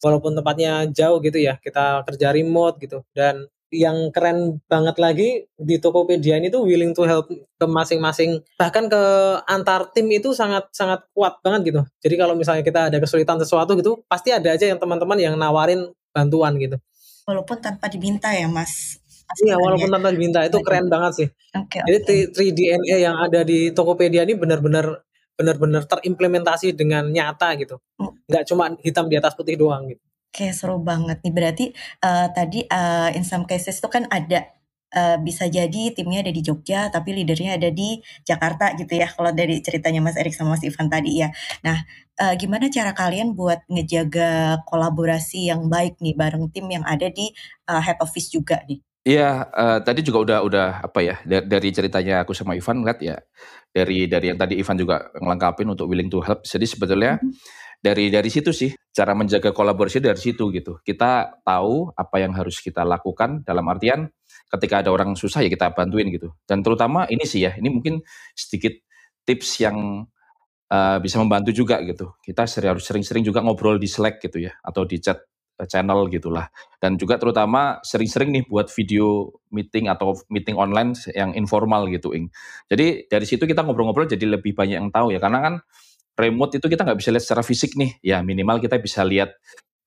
walaupun 0.01 0.33
tempatnya 0.33 0.89
jauh 0.89 1.21
gitu 1.21 1.37
ya, 1.37 1.61
kita 1.61 2.01
kerja 2.09 2.33
remote 2.33 2.81
gitu. 2.81 3.05
Dan 3.13 3.45
yang 3.71 4.11
keren 4.11 4.59
banget 4.67 4.97
lagi 4.99 5.29
di 5.55 5.79
Tokopedia 5.79 6.43
ini 6.43 6.51
tuh 6.51 6.67
willing 6.67 6.91
to 6.91 7.07
help 7.07 7.31
ke 7.31 7.67
masing-masing 7.71 8.43
bahkan 8.59 8.91
ke 8.91 9.03
antar 9.47 9.87
tim 9.95 10.11
itu 10.11 10.35
sangat 10.35 10.67
sangat 10.75 11.07
kuat 11.15 11.39
banget 11.41 11.71
gitu. 11.71 11.81
Jadi 12.03 12.15
kalau 12.19 12.35
misalnya 12.35 12.67
kita 12.67 12.91
ada 12.91 12.99
kesulitan 12.99 13.39
sesuatu 13.39 13.79
gitu, 13.79 14.03
pasti 14.11 14.35
ada 14.35 14.51
aja 14.51 14.67
yang 14.67 14.83
teman-teman 14.83 15.19
yang 15.23 15.35
nawarin 15.39 15.87
bantuan 16.11 16.59
gitu. 16.59 16.77
Walaupun 17.31 17.63
tanpa 17.63 17.87
diminta 17.87 18.35
ya, 18.35 18.51
Mas. 18.51 18.99
Iya, 19.39 19.55
walaupun 19.55 19.87
tanpa 19.87 20.11
diminta 20.11 20.43
itu 20.43 20.59
keren 20.67 20.91
banget 20.91 21.13
sih. 21.15 21.29
Okay, 21.55 21.87
Jadi 21.87 22.27
okay. 22.35 22.51
3DNA 22.51 22.97
yang 23.07 23.15
ada 23.15 23.47
di 23.47 23.71
Tokopedia 23.71 24.27
ini 24.27 24.35
benar-benar 24.35 25.07
benar-benar 25.39 25.87
terimplementasi 25.87 26.75
dengan 26.75 27.07
nyata 27.07 27.55
gitu. 27.55 27.79
Hmm. 27.97 28.19
Nggak 28.27 28.45
cuma 28.51 28.75
hitam 28.83 29.07
di 29.07 29.17
atas 29.17 29.39
putih 29.39 29.55
doang 29.55 29.87
gitu. 29.89 30.03
Oke, 30.31 30.55
seru 30.55 30.79
banget 30.79 31.19
nih. 31.27 31.35
Berarti 31.35 31.67
uh, 32.07 32.31
tadi 32.31 32.63
uh, 32.71 33.11
in 33.19 33.27
some 33.27 33.51
cases 33.51 33.83
itu 33.83 33.89
kan 33.91 34.07
ada 34.15 34.47
uh, 34.95 35.19
bisa 35.19 35.51
jadi 35.51 35.91
timnya 35.91 36.23
ada 36.23 36.31
di 36.31 36.39
Jogja, 36.39 36.87
tapi 36.87 37.11
leadernya 37.19 37.59
ada 37.59 37.67
di 37.75 37.99
Jakarta 38.23 38.79
gitu 38.79 38.95
ya. 38.95 39.11
Kalau 39.11 39.35
dari 39.35 39.59
ceritanya 39.59 39.99
Mas 39.99 40.15
Erik 40.15 40.31
sama 40.31 40.55
Mas 40.55 40.63
Ivan 40.63 40.87
tadi 40.87 41.19
ya. 41.19 41.35
Nah, 41.67 41.83
uh, 42.23 42.39
gimana 42.39 42.71
cara 42.71 42.95
kalian 42.95 43.35
buat 43.35 43.67
ngejaga 43.67 44.63
kolaborasi 44.71 45.51
yang 45.51 45.67
baik 45.67 45.99
nih 45.99 46.15
bareng 46.15 46.47
tim 46.55 46.71
yang 46.71 46.87
ada 46.87 47.11
di 47.11 47.35
uh, 47.67 47.83
head 47.83 47.99
office 47.99 48.31
juga 48.31 48.63
nih? 48.71 48.79
Iya, 49.03 49.51
uh, 49.51 49.79
tadi 49.83 50.07
juga 50.07 50.23
udah 50.23 50.39
udah 50.47 50.69
apa 50.87 51.01
ya 51.03 51.19
dari, 51.27 51.43
dari 51.51 51.69
ceritanya 51.75 52.23
aku 52.23 52.39
sama 52.39 52.55
Ivan 52.55 52.87
ngeliat 52.87 53.03
ya 53.03 53.19
dari 53.75 54.07
dari 54.07 54.31
yang 54.31 54.39
tadi 54.39 54.63
Ivan 54.63 54.79
juga 54.79 55.11
ngelengkapin 55.19 55.67
untuk 55.67 55.91
willing 55.91 56.07
to 56.07 56.23
help. 56.23 56.47
Jadi 56.47 56.71
sebetulnya 56.71 57.19
mm 57.19 57.27
-hmm 57.27 57.59
dari 57.81 58.13
dari 58.13 58.29
situ 58.29 58.53
sih 58.53 58.71
cara 58.93 59.17
menjaga 59.17 59.57
kolaborasi 59.57 60.05
dari 60.05 60.21
situ 60.21 60.53
gitu. 60.53 60.79
Kita 60.85 61.41
tahu 61.41 61.89
apa 61.97 62.17
yang 62.21 62.37
harus 62.37 62.61
kita 62.61 62.85
lakukan 62.85 63.41
dalam 63.43 63.65
artian 63.73 64.13
ketika 64.53 64.85
ada 64.85 64.93
orang 64.93 65.17
susah 65.17 65.41
ya 65.41 65.49
kita 65.49 65.73
bantuin 65.73 66.13
gitu. 66.13 66.37
Dan 66.45 66.61
terutama 66.61 67.09
ini 67.09 67.25
sih 67.25 67.41
ya, 67.49 67.57
ini 67.57 67.73
mungkin 67.73 68.05
sedikit 68.37 68.77
tips 69.25 69.65
yang 69.65 70.05
uh, 70.69 70.99
bisa 71.01 71.17
membantu 71.17 71.57
juga 71.57 71.81
gitu. 71.81 72.13
Kita 72.21 72.45
harus 72.45 72.85
sering-sering 72.85 73.25
juga 73.25 73.41
ngobrol 73.41 73.81
di 73.81 73.89
Slack 73.89 74.21
gitu 74.21 74.45
ya 74.45 74.53
atau 74.61 74.85
di 74.85 75.01
chat 75.01 75.25
channel 75.69 76.09
gitulah. 76.09 76.49
Dan 76.81 76.97
juga 76.97 77.21
terutama 77.21 77.81
sering-sering 77.85 78.33
nih 78.33 78.45
buat 78.49 78.73
video 78.73 79.29
meeting 79.53 79.93
atau 79.93 80.17
meeting 80.33 80.57
online 80.57 80.97
yang 81.13 81.37
informal 81.37 81.89
gitu, 81.89 82.17
Ing. 82.17 82.33
Jadi 82.69 83.09
dari 83.09 83.27
situ 83.29 83.45
kita 83.45 83.65
ngobrol-ngobrol 83.65 84.09
jadi 84.09 84.25
lebih 84.41 84.57
banyak 84.57 84.81
yang 84.81 84.89
tahu 84.93 85.13
ya 85.13 85.21
karena 85.21 85.41
kan 85.41 85.55
remote 86.21 86.61
itu 86.61 86.67
kita 86.69 86.85
nggak 86.85 86.99
bisa 87.01 87.11
lihat 87.11 87.25
secara 87.25 87.43
fisik 87.43 87.73
nih. 87.75 87.97
Ya 88.05 88.21
minimal 88.21 88.61
kita 88.61 88.77
bisa 88.77 89.01
lihat 89.03 89.33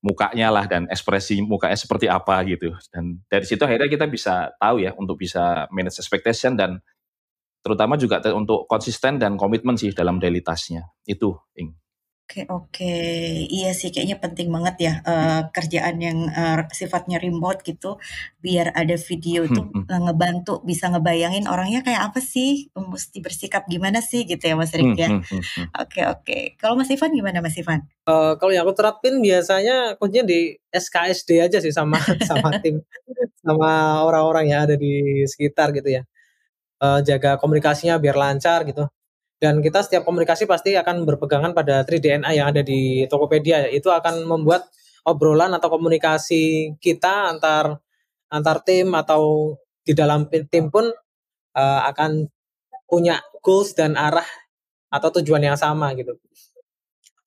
mukanya 0.04 0.52
lah 0.52 0.68
dan 0.68 0.90
ekspresi 0.92 1.40
mukanya 1.40 1.80
seperti 1.80 2.12
apa 2.12 2.44
gitu. 2.44 2.76
Dan 2.92 3.24
dari 3.32 3.48
situ 3.48 3.64
akhirnya 3.64 3.88
kita 3.88 4.06
bisa 4.10 4.52
tahu 4.60 4.84
ya 4.84 4.92
untuk 5.00 5.16
bisa 5.16 5.70
manage 5.72 6.02
expectation 6.02 6.60
dan 6.60 6.84
terutama 7.64 7.96
juga 7.96 8.20
untuk 8.36 8.68
konsisten 8.68 9.16
dan 9.16 9.40
komitmen 9.40 9.80
sih 9.80 9.96
dalam 9.96 10.20
daily. 10.20 10.44
Itu, 11.08 11.40
Ing. 11.56 11.83
Oke 12.24 12.48
oke, 12.48 12.96
iya 13.52 13.76
sih 13.76 13.92
kayaknya 13.92 14.16
penting 14.16 14.48
banget 14.48 14.76
ya, 14.80 14.94
uh, 15.04 15.52
kerjaan 15.52 16.00
yang, 16.00 16.20
uh, 16.32 16.64
sifatnya 16.72 17.20
remote 17.20 17.60
gitu, 17.68 18.00
biar 18.40 18.72
ada 18.72 18.96
video 18.96 19.44
tuh, 19.52 19.68
uh, 19.68 20.02
ngebantu 20.08 20.64
bisa 20.64 20.88
ngebayangin 20.88 21.52
orangnya 21.52 21.84
kayak 21.84 22.00
apa 22.10 22.24
sih, 22.24 22.72
mesti 22.80 23.20
bersikap 23.20 23.68
gimana 23.68 24.00
sih 24.00 24.24
gitu 24.24 24.40
ya 24.40 24.56
Mas 24.56 24.72
Rik 24.72 24.96
ya. 24.96 25.20
Oke 25.76 26.08
oke, 26.08 26.40
kalau 26.56 26.80
Mas 26.80 26.88
Ivan 26.96 27.12
gimana 27.12 27.44
Mas 27.44 27.60
Ivan? 27.60 27.84
Uh, 28.08 28.40
kalau 28.40 28.56
yang 28.56 28.64
aku 28.64 28.74
terapin 28.80 29.20
biasanya 29.20 30.00
kuncinya 30.00 30.24
di 30.24 30.56
SKSD 30.72 31.44
aja 31.44 31.60
sih 31.60 31.76
sama 31.76 32.00
sama 32.30 32.56
tim, 32.64 32.80
sama 33.44 34.00
orang-orang 34.08 34.48
yang 34.48 34.64
ada 34.64 34.80
di 34.80 35.28
sekitar 35.28 35.76
gitu 35.76 36.00
ya. 36.00 36.08
Uh, 36.80 37.04
jaga 37.04 37.36
komunikasinya 37.36 38.00
biar 38.00 38.16
lancar 38.16 38.64
gitu 38.64 38.88
dan 39.44 39.60
kita 39.60 39.84
setiap 39.84 40.08
komunikasi 40.08 40.48
pasti 40.48 40.72
akan 40.80 41.04
berpegangan 41.04 41.52
pada 41.52 41.84
3DNA 41.84 42.40
yang 42.40 42.48
ada 42.48 42.64
di 42.64 43.04
Tokopedia 43.12 43.68
itu 43.68 43.92
akan 43.92 44.24
membuat 44.24 44.72
obrolan 45.04 45.52
atau 45.52 45.68
komunikasi 45.68 46.72
kita 46.80 47.28
antar 47.28 47.84
antar 48.32 48.64
tim 48.64 48.96
atau 48.96 49.54
di 49.84 49.92
dalam 49.92 50.32
tim 50.32 50.72
pun 50.72 50.88
uh, 51.60 51.82
akan 51.92 52.32
punya 52.88 53.20
goals 53.44 53.76
dan 53.76 54.00
arah 54.00 54.24
atau 54.88 55.12
tujuan 55.20 55.44
yang 55.44 55.60
sama 55.60 55.92
gitu 55.92 56.16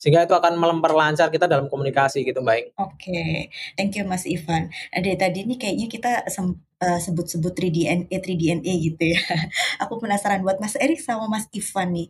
sehingga 0.01 0.25
itu 0.25 0.33
akan 0.33 0.57
memperlancar 0.57 1.29
kita 1.29 1.45
dalam 1.45 1.69
komunikasi 1.73 2.25
gitu 2.25 2.41
baik. 2.45 2.73
Oke, 2.79 3.11
okay. 3.11 3.37
thank 3.75 3.97
you 3.97 4.05
Mas 4.05 4.29
Ivan. 4.29 4.69
Ada 4.93 5.29
tadi 5.29 5.43
ini 5.49 5.57
kayaknya 5.57 5.89
kita 5.89 6.13
uh, 6.83 6.99
sebut-sebut 7.01 7.53
3DNA 7.53 8.13
3DNA 8.13 8.73
gitu 8.93 9.05
ya. 9.17 9.23
Aku 9.85 9.97
penasaran 10.01 10.43
buat 10.45 10.61
Mas 10.61 10.77
Erik 10.77 11.01
sama 11.01 11.29
Mas 11.31 11.49
Ivan 11.53 11.97
nih. 11.97 12.09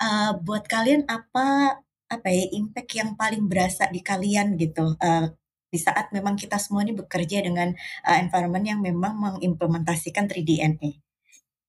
Uh, 0.00 0.32
buat 0.40 0.64
kalian 0.64 1.04
apa 1.06 1.76
apa 2.10 2.28
ya 2.32 2.48
impact 2.56 2.90
yang 2.96 3.14
paling 3.14 3.46
berasa 3.46 3.86
di 3.86 4.02
kalian 4.02 4.58
gitu 4.58 4.96
uh, 4.98 5.26
di 5.70 5.78
saat 5.78 6.10
memang 6.10 6.34
kita 6.34 6.58
semua 6.58 6.82
ini 6.82 6.96
bekerja 6.96 7.46
dengan 7.46 7.70
uh, 8.02 8.18
environment 8.18 8.64
yang 8.66 8.80
memang 8.82 9.14
mengimplementasikan 9.14 10.26
3DNA. 10.26 10.98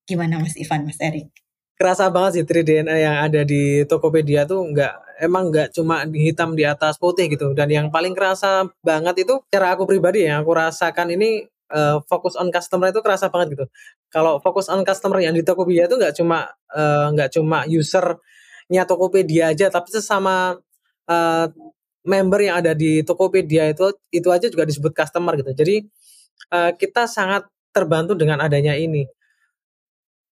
Gimana 0.09 0.41
Mas 0.41 0.57
Ivan, 0.57 0.89
Mas 0.89 0.97
Erik? 0.97 1.29
Kerasa 1.77 2.09
banget 2.09 2.41
sih 2.41 2.45
3DNA 2.45 2.95
yang 2.97 3.15
ada 3.21 3.41
di 3.45 3.85
Tokopedia 3.85 4.45
tuh 4.49 4.65
nggak 4.69 5.21
emang 5.21 5.53
nggak 5.53 5.73
cuma 5.77 6.05
hitam 6.09 6.57
di 6.57 6.65
atas 6.65 6.97
putih 6.97 7.29
gitu 7.29 7.53
dan 7.53 7.69
yang 7.69 7.93
paling 7.93 8.17
kerasa 8.17 8.65
banget 8.81 9.25
itu 9.25 9.37
cara 9.53 9.77
aku 9.77 9.85
pribadi 9.85 10.25
yang 10.25 10.41
aku 10.41 10.57
rasakan 10.57 11.13
ini 11.13 11.45
uh, 11.71 11.97
fokus 12.05 12.35
on 12.35 12.51
customer 12.51 12.91
itu 12.91 12.99
kerasa 12.99 13.31
banget 13.31 13.57
gitu. 13.57 13.65
Kalau 14.11 14.37
fokus 14.43 14.67
on 14.67 14.83
customer 14.83 15.23
yang 15.23 15.33
di 15.33 15.41
Tokopedia 15.41 15.87
itu 15.87 15.95
nggak 15.97 16.13
cuma 16.19 16.51
nggak 17.15 17.29
uh, 17.29 17.33
cuma 17.33 17.63
usernya 17.67 18.83
Tokopedia 18.87 19.55
aja, 19.55 19.71
tapi 19.71 19.89
sesama 19.91 20.59
uh, 21.09 21.45
member 22.05 22.39
yang 22.41 22.61
ada 22.61 22.75
di 22.75 23.01
Tokopedia 23.01 23.71
itu 23.71 23.93
itu 24.11 24.27
aja 24.29 24.47
juga 24.51 24.67
disebut 24.67 24.91
customer 24.93 25.33
gitu. 25.39 25.51
Jadi 25.55 25.75
uh, 26.53 26.71
kita 26.75 27.07
sangat 27.07 27.47
terbantu 27.71 28.13
dengan 28.19 28.43
adanya 28.43 28.75
ini 28.75 29.07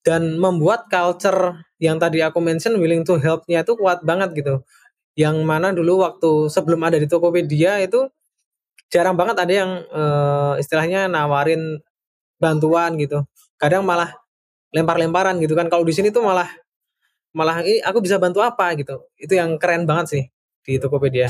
dan 0.04 0.40
membuat 0.40 0.88
culture 0.92 1.60
yang 1.80 2.00
tadi 2.00 2.24
aku 2.24 2.40
mention 2.44 2.76
willing 2.80 3.04
to 3.04 3.16
help-nya 3.20 3.64
itu 3.64 3.76
kuat 3.80 4.04
banget 4.04 4.36
gitu. 4.36 4.64
Yang 5.16 5.38
mana 5.44 5.76
dulu 5.76 6.04
waktu 6.04 6.48
sebelum 6.48 6.80
ada 6.88 6.96
di 7.00 7.08
Tokopedia 7.08 7.84
itu 7.84 8.08
jarang 8.90 9.16
banget 9.16 9.38
ada 9.38 9.54
yang 9.54 9.72
uh, 9.94 10.54
istilahnya 10.58 11.06
nawarin 11.06 11.80
bantuan 12.42 12.98
gitu. 12.98 13.24
Kadang 13.62 13.86
malah 13.86 14.14
lempar-lemparan 14.74 15.38
gitu 15.42 15.54
kan. 15.54 15.70
Kalau 15.70 15.86
di 15.86 15.94
sini 15.94 16.10
tuh 16.10 16.26
malah 16.26 16.50
malah 17.34 17.62
ini 17.62 17.80
aku 17.86 18.02
bisa 18.02 18.18
bantu 18.18 18.42
apa 18.42 18.74
gitu. 18.76 19.06
Itu 19.16 19.38
yang 19.38 19.62
keren 19.62 19.86
banget 19.86 20.06
sih 20.10 20.24
di 20.66 20.82
Tokopedia. 20.82 21.30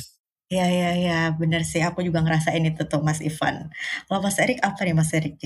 Iya 0.49 0.65
iya 0.65 0.89
iya, 0.97 1.19
benar 1.37 1.61
sih. 1.61 1.83
Aku 1.83 2.01
juga 2.01 2.25
ngerasain 2.25 2.63
itu 2.65 2.81
tuh 2.89 3.05
Mas 3.05 3.21
Ivan. 3.21 3.69
Kalau 4.09 4.19
Mas 4.23 4.39
Erik 4.41 4.57
apa 4.65 4.81
nih 4.81 4.95
Mas 4.97 5.13
Erik 5.13 5.37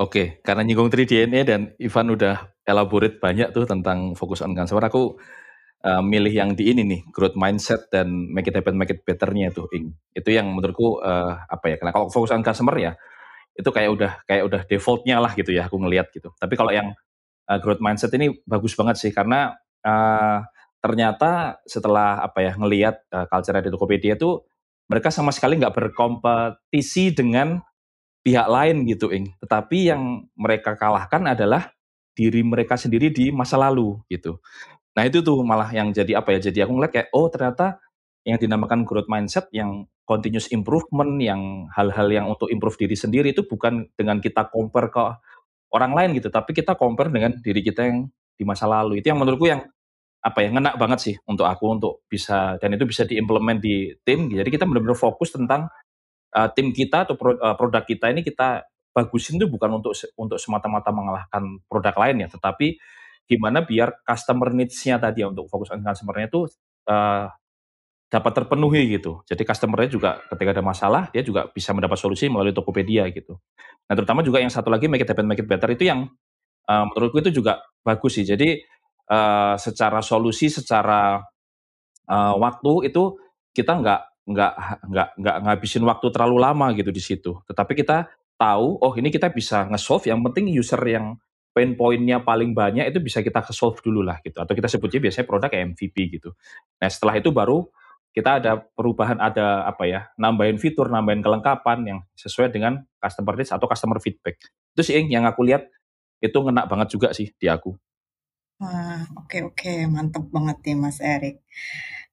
Oke, 0.00 0.40
karena 0.40 0.64
nyinggung 0.64 0.88
3DNA 0.88 1.44
dan 1.44 1.60
Ivan 1.76 2.16
udah 2.16 2.48
elaborate 2.64 3.20
banyak 3.20 3.52
tuh 3.52 3.68
tentang 3.68 4.16
fokus 4.16 4.40
on 4.40 4.56
customer, 4.56 4.88
aku 4.88 5.20
uh, 5.82 6.02
milih 6.02 6.32
yang 6.32 6.50
di 6.54 6.70
ini 6.70 6.82
nih, 6.86 7.00
growth 7.10 7.34
mindset 7.38 7.90
dan 7.90 8.08
make 8.30 8.48
it 8.48 8.54
happen, 8.54 8.78
make 8.78 8.90
it 8.90 9.02
better-nya 9.02 9.50
tuh, 9.50 9.68
Ing. 9.74 9.94
Itu 10.14 10.30
yang 10.30 10.50
menurutku 10.54 11.02
uh, 11.02 11.42
apa 11.46 11.74
ya? 11.74 11.76
Karena 11.78 11.92
kalau 11.94 12.06
fokus 12.08 12.30
on 12.30 12.42
customer 12.42 12.74
ya, 12.78 12.92
itu 13.52 13.68
kayak 13.68 13.90
udah 13.92 14.12
kayak 14.24 14.42
udah 14.48 14.60
defaultnya 14.64 15.20
lah 15.20 15.34
gitu 15.36 15.52
ya, 15.52 15.68
aku 15.68 15.76
ngelihat 15.82 16.08
gitu. 16.14 16.32
Tapi 16.38 16.54
kalau 16.56 16.72
yang 16.72 16.94
uh, 17.50 17.58
growth 17.60 17.82
mindset 17.82 18.14
ini 18.16 18.32
bagus 18.48 18.72
banget 18.78 18.96
sih 18.98 19.12
karena 19.12 19.52
uh, 19.84 20.40
ternyata 20.82 21.62
setelah 21.68 22.22
apa 22.24 22.42
ya 22.42 22.52
ngelihat 22.58 23.06
uh, 23.12 23.26
culture 23.30 23.60
di 23.62 23.70
Tokopedia 23.70 24.18
itu 24.18 24.42
mereka 24.90 25.14
sama 25.14 25.30
sekali 25.30 25.56
nggak 25.62 25.72
berkompetisi 25.72 27.14
dengan 27.14 27.62
pihak 28.22 28.46
lain 28.46 28.86
gitu, 28.86 29.10
Ing. 29.10 29.34
Tetapi 29.42 29.78
yang 29.90 30.26
mereka 30.38 30.78
kalahkan 30.78 31.26
adalah 31.26 31.74
diri 32.12 32.44
mereka 32.44 32.76
sendiri 32.76 33.08
di 33.08 33.32
masa 33.32 33.56
lalu 33.56 33.96
gitu. 34.12 34.38
Nah 34.92 35.02
itu 35.08 35.24
tuh 35.24 35.40
malah 35.40 35.72
yang 35.72 35.90
jadi 35.90 36.20
apa 36.20 36.36
ya? 36.36 36.52
Jadi 36.52 36.58
aku 36.64 36.72
ngeliat 36.76 36.92
kayak 36.92 37.08
oh 37.16 37.28
ternyata 37.32 37.80
yang 38.22 38.38
dinamakan 38.38 38.86
growth 38.86 39.10
mindset, 39.10 39.48
yang 39.50 39.88
continuous 40.06 40.50
improvement, 40.52 41.18
yang 41.18 41.66
hal-hal 41.74 42.08
yang 42.10 42.26
untuk 42.28 42.50
improve 42.50 42.78
diri 42.78 42.94
sendiri 42.94 43.34
itu 43.34 43.46
bukan 43.46 43.88
dengan 43.96 44.20
kita 44.22 44.50
compare 44.50 44.90
ke 44.92 45.02
orang 45.72 45.92
lain 45.96 46.10
gitu, 46.20 46.28
tapi 46.28 46.52
kita 46.52 46.76
compare 46.76 47.08
dengan 47.08 47.32
diri 47.40 47.64
kita 47.64 47.88
yang 47.88 47.98
di 48.36 48.44
masa 48.44 48.68
lalu. 48.68 49.00
Itu 49.00 49.10
yang 49.10 49.18
menurutku 49.18 49.48
yang 49.48 49.64
apa 50.22 50.38
ya 50.38 50.54
ngena 50.54 50.78
banget 50.78 50.98
sih 51.02 51.14
untuk 51.26 51.50
aku 51.50 51.64
untuk 51.74 52.06
bisa 52.06 52.54
dan 52.62 52.78
itu 52.78 52.86
bisa 52.86 53.02
diimplement 53.02 53.58
di 53.58 53.90
tim. 54.06 54.30
Jadi 54.30 54.48
kita 54.54 54.68
benar-benar 54.68 54.94
fokus 54.94 55.34
tentang 55.34 55.66
uh, 56.36 56.48
tim 56.54 56.70
kita 56.70 57.08
atau 57.08 57.18
pro, 57.18 57.34
uh, 57.34 57.58
produk 57.58 57.82
kita 57.82 58.12
ini 58.14 58.22
kita 58.22 58.62
bagusin 58.92 59.40
itu 59.40 59.48
bukan 59.48 59.82
untuk 59.82 59.96
untuk 60.20 60.38
semata-mata 60.38 60.94
mengalahkan 60.94 61.58
produk 61.66 61.94
lain 61.96 62.22
ya, 62.22 62.28
tetapi 62.30 62.78
gimana 63.26 63.64
biar 63.64 64.02
customer 64.04 64.52
needs-nya 64.52 64.98
tadi 65.00 65.24
ya 65.24 65.30
untuk 65.30 65.48
fokus 65.48 65.72
on 65.72 65.80
customer-nya 65.80 66.26
itu 66.28 66.46
uh, 66.90 67.26
dapat 68.12 68.32
terpenuhi 68.44 69.00
gitu. 69.00 69.24
Jadi 69.24 69.42
customer-nya 69.48 69.88
juga 69.88 70.10
ketika 70.28 70.52
ada 70.52 70.64
masalah 70.64 71.08
dia 71.08 71.24
juga 71.24 71.48
bisa 71.48 71.72
mendapat 71.72 71.96
solusi 71.96 72.28
melalui 72.28 72.52
Tokopedia 72.52 73.08
gitu. 73.08 73.40
Nah 73.88 73.94
terutama 73.96 74.20
juga 74.20 74.44
yang 74.44 74.52
satu 74.52 74.68
lagi 74.68 74.84
make 74.84 75.02
it 75.02 75.08
happen, 75.08 75.24
make 75.24 75.40
it 75.40 75.48
better 75.48 75.72
itu 75.72 75.88
yang 75.88 76.12
uh, 76.68 76.84
menurutku 76.92 77.24
itu 77.24 77.40
juga 77.40 77.64
bagus 77.80 78.20
sih. 78.20 78.28
Jadi 78.28 78.60
uh, 79.08 79.56
secara 79.56 80.04
solusi, 80.04 80.52
secara 80.52 81.24
uh, 82.10 82.34
waktu 82.36 82.92
itu 82.92 83.16
kita 83.56 83.80
nggak 83.80 84.00
nggak 84.22 84.52
nggak 84.86 85.08
nggak 85.18 85.36
ngabisin 85.48 85.82
waktu 85.88 86.06
terlalu 86.12 86.36
lama 86.36 86.66
gitu 86.76 86.92
di 86.92 87.02
situ. 87.02 87.32
Tetapi 87.48 87.72
kita 87.74 88.12
tahu, 88.36 88.76
oh 88.76 88.92
ini 88.98 89.08
kita 89.08 89.32
bisa 89.32 89.66
nge-solve. 89.72 90.10
Yang 90.10 90.20
penting 90.30 90.44
user 90.52 90.82
yang 90.84 91.16
pain 91.52 91.76
point-nya 91.76 92.24
paling 92.24 92.56
banyak 92.56 92.88
itu 92.88 92.98
bisa 92.98 93.20
kita 93.20 93.44
solve 93.52 93.78
dulu 93.84 94.00
lah 94.00 94.18
gitu. 94.24 94.40
Atau 94.40 94.56
kita 94.56 94.68
sebutnya 94.68 94.98
biasanya 95.04 95.26
produk 95.28 95.52
MVP 95.52 95.96
gitu. 96.18 96.32
Nah 96.80 96.88
setelah 96.88 97.20
itu 97.20 97.28
baru 97.28 97.68
kita 98.12 98.44
ada 98.44 98.60
perubahan, 98.60 99.16
ada 99.16 99.64
apa 99.64 99.88
ya, 99.88 100.00
nambahin 100.20 100.60
fitur, 100.60 100.92
nambahin 100.92 101.24
kelengkapan 101.24 101.78
yang 101.84 101.98
sesuai 102.12 102.52
dengan 102.52 102.84
customer 103.00 103.34
needs 103.40 103.52
atau 103.52 103.64
customer 103.64 103.96
feedback. 104.04 104.36
Itu 104.76 104.84
sih 104.84 105.00
yang 105.08 105.24
aku 105.24 105.48
lihat 105.48 105.64
itu 106.20 106.36
ngena 106.36 106.68
banget 106.68 106.92
juga 106.92 107.16
sih 107.16 107.32
di 107.40 107.48
aku. 107.48 107.72
Wah, 108.60 109.02
oke 109.18 109.52
oke, 109.52 109.72
mantep 109.88 110.28
banget 110.28 110.60
nih 110.62 110.76
Mas 110.76 111.00
Erik. 111.00 111.42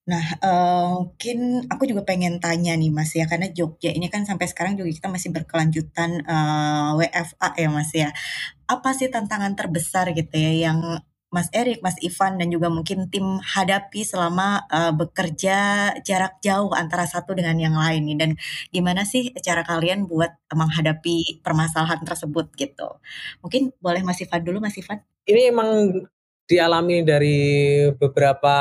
Nah, 0.10 0.26
uh, 0.42 1.06
mungkin 1.06 1.70
aku 1.70 1.86
juga 1.86 2.02
pengen 2.02 2.42
tanya 2.42 2.74
nih 2.74 2.90
Mas 2.90 3.14
ya, 3.14 3.30
karena 3.30 3.48
Jogja 3.54 3.94
ini 3.94 4.10
kan 4.10 4.26
sampai 4.26 4.50
sekarang 4.50 4.74
juga 4.74 4.90
kita 4.90 5.08
masih 5.14 5.30
berkelanjutan, 5.30 6.26
uh, 6.26 6.98
eh, 6.98 7.14
WFA 7.14 7.50
ya 7.62 7.70
Mas 7.70 7.92
ya. 7.94 8.10
Apa 8.66 8.90
sih 8.98 9.14
tantangan 9.14 9.54
terbesar 9.54 10.10
gitu 10.18 10.34
ya 10.34 10.70
yang 10.70 10.82
Mas 11.30 11.46
Erik, 11.54 11.86
Mas 11.86 11.94
Ivan, 12.02 12.42
dan 12.42 12.50
juga 12.50 12.74
mungkin 12.74 13.06
tim 13.14 13.38
hadapi 13.38 14.02
selama, 14.02 14.66
uh, 14.74 14.90
bekerja 14.98 15.58
jarak 16.02 16.42
jauh 16.42 16.74
antara 16.74 17.06
satu 17.06 17.38
dengan 17.38 17.54
yang 17.62 17.78
lain 17.78 18.10
nih? 18.10 18.18
Dan 18.18 18.32
gimana 18.74 19.06
sih 19.06 19.30
cara 19.46 19.62
kalian 19.62 20.10
buat 20.10 20.34
menghadapi 20.50 21.46
permasalahan 21.46 22.02
tersebut 22.02 22.50
gitu? 22.58 22.98
Mungkin 23.46 23.78
boleh 23.78 24.02
Mas 24.02 24.18
Ivan 24.26 24.42
dulu, 24.42 24.58
Mas 24.58 24.74
Ivan? 24.82 25.06
Ini 25.30 25.54
emang 25.54 25.70
dialami 26.50 27.06
dari 27.06 27.38
beberapa 27.94 28.58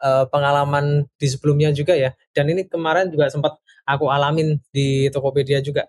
uh, 0.00 0.24
pengalaman 0.32 1.04
di 1.20 1.28
sebelumnya 1.28 1.68
juga 1.76 1.92
ya. 1.92 2.16
Dan 2.32 2.48
ini 2.48 2.64
kemarin 2.64 3.12
juga 3.12 3.28
sempat 3.28 3.60
aku 3.84 4.08
alamin 4.08 4.56
di 4.72 5.12
Tokopedia 5.12 5.60
juga. 5.60 5.84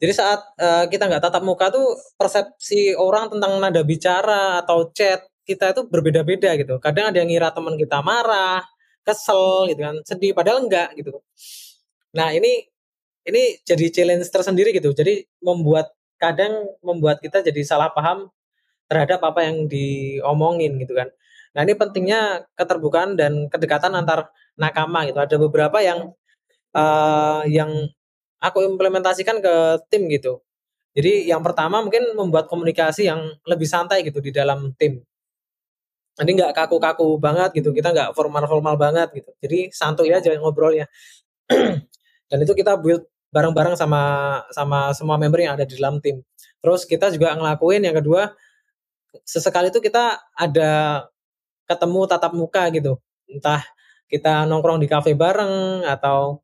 Jadi 0.00 0.12
saat 0.12 0.40
uh, 0.60 0.84
kita 0.88 1.08
nggak 1.08 1.24
tatap 1.24 1.44
muka 1.44 1.72
tuh 1.72 1.96
persepsi 2.20 2.92
orang 2.92 3.32
tentang 3.32 3.56
nada 3.56 3.80
bicara 3.84 4.60
atau 4.60 4.92
chat 4.92 5.24
kita 5.48 5.72
itu 5.72 5.88
berbeda-beda 5.88 6.56
gitu. 6.60 6.76
Kadang 6.76 7.12
ada 7.12 7.16
yang 7.20 7.28
ngira 7.32 7.52
teman 7.56 7.80
kita 7.80 8.04
marah, 8.04 8.60
kesel 9.04 9.68
gitu 9.72 9.80
kan, 9.80 9.96
sedih 10.04 10.36
padahal 10.36 10.68
enggak 10.68 10.92
gitu. 10.96 11.20
Nah, 12.16 12.32
ini 12.36 12.68
ini 13.28 13.60
jadi 13.64 13.86
challenge 13.92 14.28
tersendiri 14.28 14.72
gitu. 14.76 14.92
Jadi 14.92 15.24
membuat 15.44 15.92
kadang 16.20 16.68
membuat 16.84 17.20
kita 17.24 17.40
jadi 17.40 17.60
salah 17.64 17.92
paham 17.92 18.28
terhadap 18.90 19.22
apa 19.22 19.46
yang 19.46 19.70
diomongin 19.70 20.74
gitu 20.82 20.98
kan. 20.98 21.14
Nah 21.54 21.62
ini 21.62 21.78
pentingnya 21.78 22.50
keterbukaan 22.58 23.14
dan 23.14 23.46
kedekatan 23.46 23.94
antar 23.94 24.34
nakama 24.58 25.06
gitu. 25.06 25.22
Ada 25.22 25.38
beberapa 25.38 25.78
yang 25.78 26.10
uh, 26.74 27.42
yang 27.46 27.70
aku 28.42 28.66
implementasikan 28.66 29.38
ke 29.38 29.54
tim 29.86 30.10
gitu. 30.10 30.42
Jadi 30.90 31.30
yang 31.30 31.38
pertama 31.46 31.78
mungkin 31.78 32.02
membuat 32.18 32.50
komunikasi 32.50 33.06
yang 33.06 33.30
lebih 33.46 33.70
santai 33.70 34.02
gitu 34.02 34.18
di 34.18 34.34
dalam 34.34 34.74
tim. 34.74 34.98
Nanti 36.18 36.30
nggak 36.34 36.52
kaku-kaku 36.52 37.16
banget 37.22 37.54
gitu, 37.62 37.70
kita 37.70 37.94
nggak 37.94 38.10
formal-formal 38.18 38.74
banget 38.74 39.08
gitu. 39.14 39.30
Jadi 39.38 39.70
santuy 39.70 40.10
aja 40.10 40.34
ngobrolnya. 40.34 40.90
dan 42.30 42.38
itu 42.42 42.52
kita 42.58 42.74
build 42.74 43.06
bareng-bareng 43.30 43.78
sama 43.78 44.02
sama 44.50 44.90
semua 44.90 45.14
member 45.14 45.38
yang 45.38 45.54
ada 45.54 45.62
di 45.62 45.78
dalam 45.78 46.02
tim. 46.02 46.18
Terus 46.58 46.82
kita 46.84 47.14
juga 47.14 47.38
ngelakuin 47.38 47.86
yang 47.86 47.96
kedua 48.02 48.34
sesekali 49.24 49.70
itu 49.70 49.82
kita 49.82 50.18
ada 50.34 51.06
ketemu 51.66 52.00
tatap 52.10 52.32
muka 52.34 52.66
gitu. 52.74 52.98
Entah 53.30 53.62
kita 54.10 54.44
nongkrong 54.50 54.82
di 54.82 54.88
kafe 54.90 55.14
bareng 55.14 55.86
atau 55.86 56.42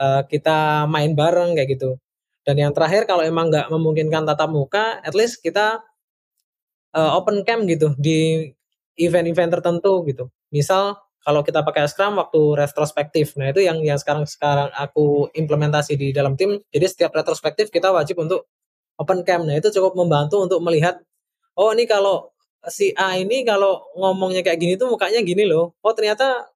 uh, 0.00 0.22
kita 0.24 0.88
main 0.88 1.12
bareng 1.12 1.52
kayak 1.52 1.76
gitu. 1.76 2.00
Dan 2.42 2.58
yang 2.58 2.72
terakhir 2.74 3.06
kalau 3.06 3.22
emang 3.22 3.52
nggak 3.52 3.70
memungkinkan 3.70 4.26
tatap 4.26 4.50
muka, 4.50 4.98
at 5.04 5.14
least 5.14 5.44
kita 5.44 5.84
uh, 6.96 7.10
open 7.14 7.44
cam 7.46 7.68
gitu 7.68 7.94
di 8.00 8.50
event-event 8.98 9.60
tertentu 9.60 10.02
gitu. 10.08 10.32
Misal 10.50 10.98
kalau 11.22 11.46
kita 11.46 11.62
pakai 11.62 11.86
Scrum 11.86 12.18
waktu 12.18 12.40
retrospektif. 12.58 13.38
Nah, 13.38 13.54
itu 13.54 13.62
yang 13.62 13.78
yang 13.86 13.94
sekarang 13.94 14.26
sekarang 14.26 14.74
aku 14.74 15.30
implementasi 15.30 15.94
di 15.94 16.10
dalam 16.10 16.34
tim. 16.34 16.58
Jadi 16.74 16.86
setiap 16.90 17.14
retrospektif 17.14 17.70
kita 17.70 17.94
wajib 17.94 18.18
untuk 18.18 18.50
open 18.98 19.22
cam. 19.22 19.46
Nah, 19.46 19.54
itu 19.54 19.70
cukup 19.70 19.94
membantu 19.94 20.42
untuk 20.42 20.58
melihat 20.66 20.98
oh 21.58 21.70
ini 21.72 21.84
kalau 21.84 22.32
si 22.70 22.94
A 22.94 23.18
ini 23.18 23.42
kalau 23.42 23.82
ngomongnya 23.98 24.46
kayak 24.46 24.58
gini 24.60 24.74
tuh 24.78 24.90
mukanya 24.92 25.18
gini 25.24 25.42
loh. 25.48 25.74
Oh 25.82 25.92
ternyata 25.96 26.46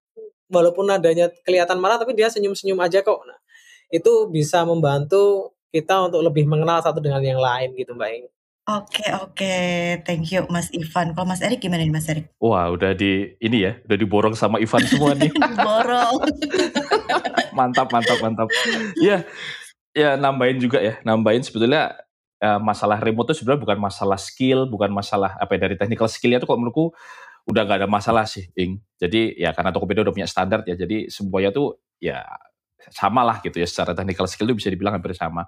walaupun 0.47 0.87
nadanya 0.87 1.31
kelihatan 1.43 1.83
marah 1.83 1.99
tapi 1.99 2.15
dia 2.15 2.31
senyum-senyum 2.31 2.79
aja 2.79 3.03
kok. 3.03 3.21
Nah, 3.27 3.39
itu 3.91 4.31
bisa 4.31 4.63
membantu 4.63 5.55
kita 5.75 6.07
untuk 6.07 6.23
lebih 6.23 6.47
mengenal 6.47 6.79
satu 6.81 7.03
dengan 7.03 7.23
yang 7.23 7.43
lain 7.43 7.75
gitu 7.75 7.93
Mbak 7.95 8.11
Ing. 8.15 8.27
Oke 8.67 9.07
oke, 9.15 9.55
thank 10.03 10.27
you 10.35 10.43
Mas 10.51 10.75
Ivan. 10.75 11.15
Kalau 11.15 11.23
Mas 11.23 11.39
Erik 11.39 11.63
gimana 11.63 11.87
nih 11.87 11.95
Mas 11.95 12.11
Erik? 12.11 12.35
Wah 12.43 12.67
udah 12.75 12.99
di 12.99 13.39
ini 13.39 13.63
ya, 13.63 13.79
udah 13.87 13.95
diborong 13.95 14.35
sama 14.35 14.59
Ivan 14.59 14.83
semua 14.83 15.15
nih. 15.15 15.31
Borong. 15.67 16.27
mantap 17.59 17.95
mantap 17.95 18.19
mantap. 18.19 18.51
Ya, 18.99 19.23
ya 19.95 20.19
nambahin 20.19 20.59
juga 20.59 20.83
ya, 20.83 20.99
nambahin 21.07 21.47
sebetulnya 21.47 21.95
uh, 22.43 22.61
masalah 22.61 23.01
remote 23.01 23.33
itu 23.33 23.43
sebenarnya 23.43 23.63
bukan 23.63 23.79
masalah 23.79 24.19
skill, 24.21 24.69
bukan 24.69 24.91
masalah 24.93 25.37
apa 25.37 25.57
ya 25.57 25.69
dari 25.69 25.77
technical 25.79 26.09
skillnya 26.11 26.43
itu 26.43 26.49
kok 26.49 26.59
menurutku 26.59 26.93
udah 27.47 27.63
gak 27.63 27.79
ada 27.85 27.89
masalah 27.89 28.27
sih, 28.27 28.51
Ing. 28.59 28.83
Jadi 28.99 29.39
ya 29.39 29.55
karena 29.55 29.71
Tokopedia 29.71 30.03
udah 30.03 30.15
punya 30.15 30.29
standar 30.29 30.67
ya, 30.67 30.75
jadi 30.75 31.07
semuanya 31.07 31.55
tuh 31.55 31.79
ya 32.03 32.27
sama 32.91 33.27
lah 33.27 33.43
gitu 33.43 33.59
ya 33.59 33.67
secara 33.67 33.95
technical 33.95 34.27
skill 34.31 34.47
itu 34.51 34.57
bisa 34.63 34.69
dibilang 34.71 34.99
hampir 34.99 35.15
sama. 35.15 35.47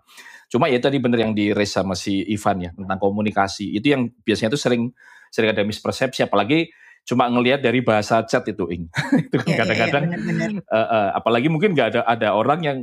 Cuma 0.51 0.71
ya 0.71 0.79
tadi 0.79 0.99
bener 0.99 1.27
yang 1.27 1.33
di 1.35 1.51
raise 1.55 1.75
sama 1.75 1.95
si 1.95 2.23
Ivan 2.27 2.57
ya 2.63 2.71
tentang 2.75 2.99
komunikasi 2.99 3.79
itu 3.79 3.95
yang 3.95 4.11
biasanya 4.23 4.55
tuh 4.55 4.63
sering 4.63 4.91
sering 5.29 5.53
ada 5.53 5.63
mispersepsi 5.63 6.25
apalagi 6.25 6.73
cuma 7.09 7.25
ngelihat 7.29 7.65
dari 7.65 7.81
bahasa 7.81 8.21
chat 8.29 8.45
itu 8.49 8.69
ing 8.69 8.85
itu 9.29 9.37
kan 9.41 9.45
iya, 9.49 9.55
iya, 9.55 9.59
kadang-kadang 9.65 10.05
ya, 10.13 10.17
ya, 10.21 10.33
ya, 10.35 10.49
uh, 10.61 10.79
uh, 10.81 11.09
apalagi 11.17 11.49
mungkin 11.49 11.73
nggak 11.73 11.89
ada 11.97 12.01
ada 12.05 12.29
orang 12.37 12.61
yang 12.61 12.79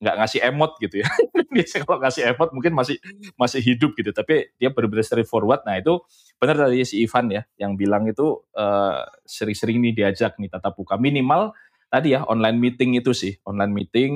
nggak 0.00 0.16
ngasih 0.16 0.40
emot 0.48 0.72
gitu 0.80 1.04
ya. 1.04 1.08
Biasanya 1.54 1.84
kalau 1.84 2.00
ngasih 2.00 2.22
emot 2.32 2.48
mungkin 2.56 2.72
masih 2.72 2.96
masih 3.36 3.60
hidup 3.60 3.92
gitu, 4.00 4.10
tapi 4.16 4.48
dia 4.56 4.72
benar-benar 4.72 5.04
straightforward. 5.04 5.60
Nah 5.68 5.76
itu 5.76 6.00
benar 6.40 6.56
tadi 6.56 6.80
si 6.88 7.04
Ivan 7.04 7.28
ya 7.28 7.44
yang 7.60 7.76
bilang 7.76 8.08
itu 8.08 8.40
uh, 8.56 9.04
sering-sering 9.28 9.76
nih 9.84 9.92
diajak 9.92 10.40
nih 10.40 10.48
tatap 10.48 10.74
muka. 10.80 10.96
Minimal 10.96 11.52
tadi 11.92 12.16
ya 12.16 12.24
online 12.24 12.56
meeting 12.56 12.96
itu 12.96 13.12
sih 13.12 13.36
online 13.44 13.72
meeting. 13.76 14.12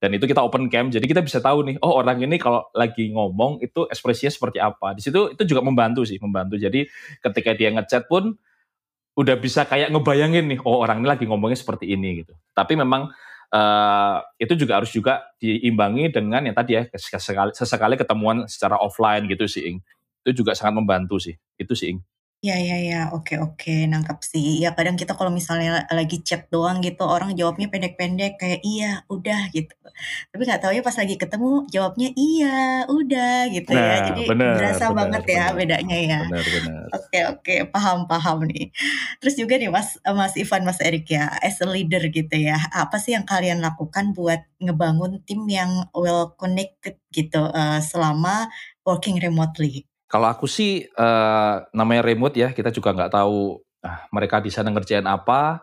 Dan 0.00 0.16
itu 0.16 0.24
kita 0.24 0.40
open 0.40 0.72
cam 0.72 0.88
jadi 0.88 1.04
kita 1.04 1.20
bisa 1.20 1.44
tahu 1.44 1.60
nih 1.60 1.76
oh 1.84 2.00
orang 2.00 2.24
ini 2.24 2.40
kalau 2.40 2.64
lagi 2.72 3.12
ngomong 3.12 3.60
itu 3.60 3.84
ekspresinya 3.84 4.32
seperti 4.32 4.56
apa. 4.56 4.96
Di 4.96 5.04
situ 5.04 5.36
itu 5.36 5.44
juga 5.44 5.60
membantu 5.60 6.08
sih 6.08 6.16
membantu. 6.16 6.56
Jadi 6.56 6.88
ketika 7.20 7.52
dia 7.52 7.68
ngechat 7.68 8.08
pun 8.08 8.32
udah 9.20 9.36
bisa 9.36 9.68
kayak 9.68 9.92
ngebayangin 9.92 10.48
nih 10.48 10.58
oh 10.64 10.80
orang 10.80 11.04
ini 11.04 11.08
lagi 11.12 11.28
ngomongnya 11.28 11.60
seperti 11.60 11.92
ini 11.92 12.24
gitu. 12.24 12.32
Tapi 12.56 12.80
memang 12.80 13.12
uh, 13.54 14.18
itu 14.38 14.54
juga 14.58 14.82
harus 14.82 14.90
juga 14.90 15.26
diimbangi 15.38 16.10
dengan 16.10 16.46
yang 16.46 16.56
tadi 16.56 16.78
ya 16.78 16.86
sesekali, 16.94 17.50
sesekali 17.54 17.94
ketemuan 17.98 18.46
secara 18.46 18.78
offline 18.78 19.26
gitu 19.30 19.46
sih. 19.50 19.78
Itu 20.24 20.42
juga 20.44 20.54
sangat 20.54 20.80
membantu 20.82 21.18
sih. 21.18 21.34
Itu 21.58 21.74
sih. 21.74 21.98
Ya 22.40 22.56
ya 22.56 22.80
ya, 22.80 23.00
oke 23.12 23.36
oke, 23.36 23.84
nangkap 23.84 24.24
sih. 24.24 24.64
Ya 24.64 24.72
kadang 24.72 24.96
kita 24.96 25.12
kalau 25.12 25.28
misalnya 25.28 25.84
lagi 25.92 26.24
chat 26.24 26.48
doang 26.48 26.80
gitu, 26.80 27.04
orang 27.04 27.36
jawabnya 27.36 27.68
pendek-pendek 27.68 28.40
kayak 28.40 28.64
iya, 28.64 29.04
udah 29.12 29.52
gitu. 29.52 29.76
Tapi 30.32 30.42
nggak 30.48 30.64
tahu 30.64 30.72
ya 30.72 30.80
pas 30.80 30.96
lagi 30.96 31.20
ketemu 31.20 31.68
jawabnya 31.68 32.08
iya, 32.16 32.88
udah 32.88 33.44
gitu 33.52 33.76
ya. 33.76 33.84
Nah, 33.84 34.00
Jadi 34.08 34.22
benar, 34.24 34.56
berasa 34.56 34.84
benar, 34.88 34.96
banget 34.96 35.22
ya 35.28 35.44
benar. 35.52 35.52
bedanya 35.60 35.96
ya. 36.00 36.20
Benar, 36.32 36.46
benar. 36.48 36.84
Oke 36.96 37.18
oke, 37.28 37.54
paham 37.76 37.98
paham 38.08 38.38
nih. 38.48 38.72
Terus 39.20 39.34
juga 39.36 39.54
nih 39.60 39.68
Mas 39.68 40.00
Mas 40.00 40.34
Ivan, 40.40 40.64
Mas 40.64 40.80
Erik 40.80 41.12
ya, 41.12 41.28
as 41.44 41.60
a 41.60 41.68
leader 41.68 42.00
gitu 42.08 42.40
ya, 42.40 42.56
apa 42.72 42.96
sih 42.96 43.12
yang 43.12 43.28
kalian 43.28 43.60
lakukan 43.60 44.16
buat 44.16 44.40
ngebangun 44.64 45.20
tim 45.28 45.44
yang 45.44 45.92
well 45.92 46.32
connected 46.40 46.96
gitu 47.12 47.52
uh, 47.52 47.84
selama 47.84 48.48
working 48.88 49.20
remotely? 49.20 49.89
Kalau 50.10 50.26
aku 50.26 50.50
sih 50.50 50.82
uh, 50.98 51.62
namanya 51.70 52.02
remote 52.02 52.34
ya, 52.34 52.50
kita 52.50 52.74
juga 52.74 52.90
nggak 52.90 53.14
tahu 53.14 53.62
ah, 53.86 54.10
mereka 54.10 54.42
di 54.42 54.50
sana 54.50 54.74
ngerjain 54.74 55.06
apa, 55.06 55.62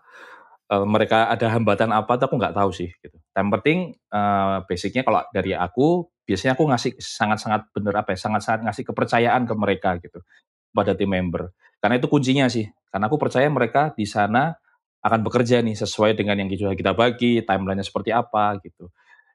uh, 0.71 0.87
mereka 0.87 1.27
ada 1.27 1.51
hambatan 1.51 1.91
apa, 1.91 2.15
tapi 2.15 2.31
aku 2.31 2.35
nggak 2.39 2.55
tahu 2.55 2.71
sih. 2.71 2.87
Gitu. 2.87 3.19
Yang 3.35 3.47
penting 3.59 3.79
uh, 4.15 4.63
basicnya 4.63 5.03
kalau 5.03 5.27
dari 5.35 5.51
aku, 5.51 6.07
biasanya 6.23 6.55
aku 6.55 6.63
ngasih 6.63 6.91
sangat-sangat 6.95 7.67
bener 7.75 7.93
apa 7.99 8.15
ya, 8.15 8.17
sangat-sangat 8.23 8.63
ngasih 8.71 8.83
kepercayaan 8.87 9.43
ke 9.43 9.53
mereka 9.59 9.99
gitu 9.99 10.23
pada 10.71 10.95
tim 10.95 11.11
member. 11.11 11.51
Karena 11.83 11.99
itu 11.99 12.07
kuncinya 12.07 12.47
sih. 12.47 12.71
Karena 12.87 13.11
aku 13.11 13.19
percaya 13.19 13.51
mereka 13.51 13.91
di 13.99 14.07
sana 14.07 14.55
akan 15.03 15.27
bekerja 15.27 15.59
nih 15.59 15.75
sesuai 15.75 16.15
dengan 16.15 16.39
yang 16.39 16.47
kita 16.49 16.95
bagi, 16.95 17.43
timelinenya 17.43 17.83
seperti 17.83 18.15
apa 18.15 18.63
gitu. 18.63 18.87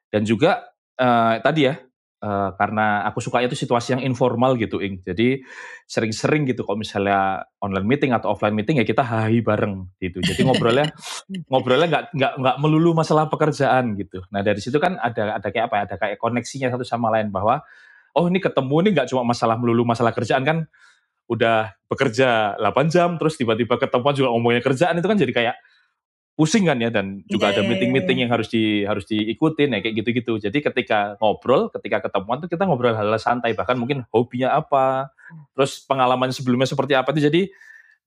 Dan 0.09 0.25
juga 0.25 0.73
uh, 0.97 1.37
tadi 1.37 1.69
ya 1.69 1.77
Uh, 2.23 2.55
karena 2.55 3.03
aku 3.03 3.19
suka 3.19 3.43
itu 3.43 3.51
situasi 3.51 3.99
yang 3.99 4.01
informal 4.07 4.55
gitu, 4.55 4.79
Ing. 4.79 5.03
Jadi 5.03 5.43
sering-sering 5.83 6.47
gitu 6.47 6.63
kalau 6.63 6.79
misalnya 6.79 7.43
online 7.59 7.83
meeting 7.83 8.15
atau 8.15 8.31
offline 8.31 8.55
meeting 8.55 8.79
ya 8.79 8.87
kita 8.87 9.03
hahi 9.03 9.43
bareng 9.43 9.91
gitu. 9.99 10.23
Jadi 10.23 10.47
ngobrolnya 10.47 10.87
ngobrolnya 11.51 11.87
nggak 11.91 12.03
nggak 12.15 12.33
nggak 12.39 12.55
melulu 12.63 12.95
masalah 12.95 13.27
pekerjaan 13.27 13.99
gitu. 13.99 14.23
Nah 14.31 14.39
dari 14.39 14.63
situ 14.63 14.79
kan 14.79 14.95
ada 15.03 15.35
ada 15.35 15.47
kayak 15.51 15.67
apa? 15.67 15.75
Ya, 15.75 15.83
ada 15.83 15.95
kayak 15.99 16.17
koneksinya 16.23 16.71
satu 16.71 16.87
sama 16.87 17.11
lain 17.11 17.27
bahwa 17.27 17.59
oh 18.15 18.25
ini 18.31 18.39
ketemu 18.39 18.75
nih 18.87 18.91
nggak 18.95 19.07
cuma 19.11 19.27
masalah 19.27 19.59
melulu 19.59 19.83
masalah 19.83 20.15
kerjaan 20.15 20.47
kan 20.47 20.57
udah 21.27 21.75
bekerja 21.87 22.55
8 22.59 22.93
jam 22.93 23.15
terus 23.19 23.35
tiba-tiba 23.35 23.79
ketemuan 23.79 24.15
juga 24.15 24.31
ngomongnya 24.31 24.61
kerjaan 24.63 24.95
itu 24.99 25.07
kan 25.07 25.17
jadi 25.19 25.33
kayak 25.35 25.55
pusing 26.33 26.65
kan 26.65 26.81
ya 26.81 26.89
dan 26.89 27.21
juga 27.29 27.49
yeah. 27.49 27.53
ada 27.53 27.61
iya, 27.61 27.65
iya, 27.65 27.69
meeting-meeting 27.69 28.17
iya. 28.17 28.23
yang 28.25 28.31
harus 28.33 28.47
di 28.49 28.63
harus 28.89 29.05
diikutin 29.05 29.69
ya 29.77 29.79
kayak 29.85 29.95
gitu-gitu. 30.01 30.33
Jadi 30.41 30.57
ketika 30.65 31.13
ngobrol, 31.21 31.69
ketika 31.69 32.09
ketemuan 32.09 32.41
tuh 32.41 32.49
kita 32.49 32.65
ngobrol 32.65 32.97
hal-hal 32.97 33.21
santai 33.21 33.53
bahkan 33.53 33.77
mungkin 33.77 34.01
hobinya 34.09 34.57
apa, 34.57 35.13
terus 35.53 35.85
pengalaman 35.85 36.33
sebelumnya 36.33 36.65
seperti 36.65 36.97
apa 36.97 37.13
itu 37.13 37.29
jadi 37.29 37.41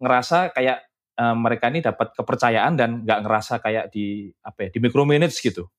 ngerasa 0.02 0.50
kayak 0.52 0.78
uh, 1.22 1.36
mereka 1.38 1.70
ini 1.70 1.80
dapat 1.80 2.12
kepercayaan 2.18 2.74
dan 2.74 3.06
nggak 3.06 3.20
ngerasa 3.22 3.62
kayak 3.62 3.94
di 3.94 4.34
apa 4.42 4.66
ya 4.66 4.68
di 4.74 4.78
micromanage 4.82 5.38
gitu. 5.38 5.70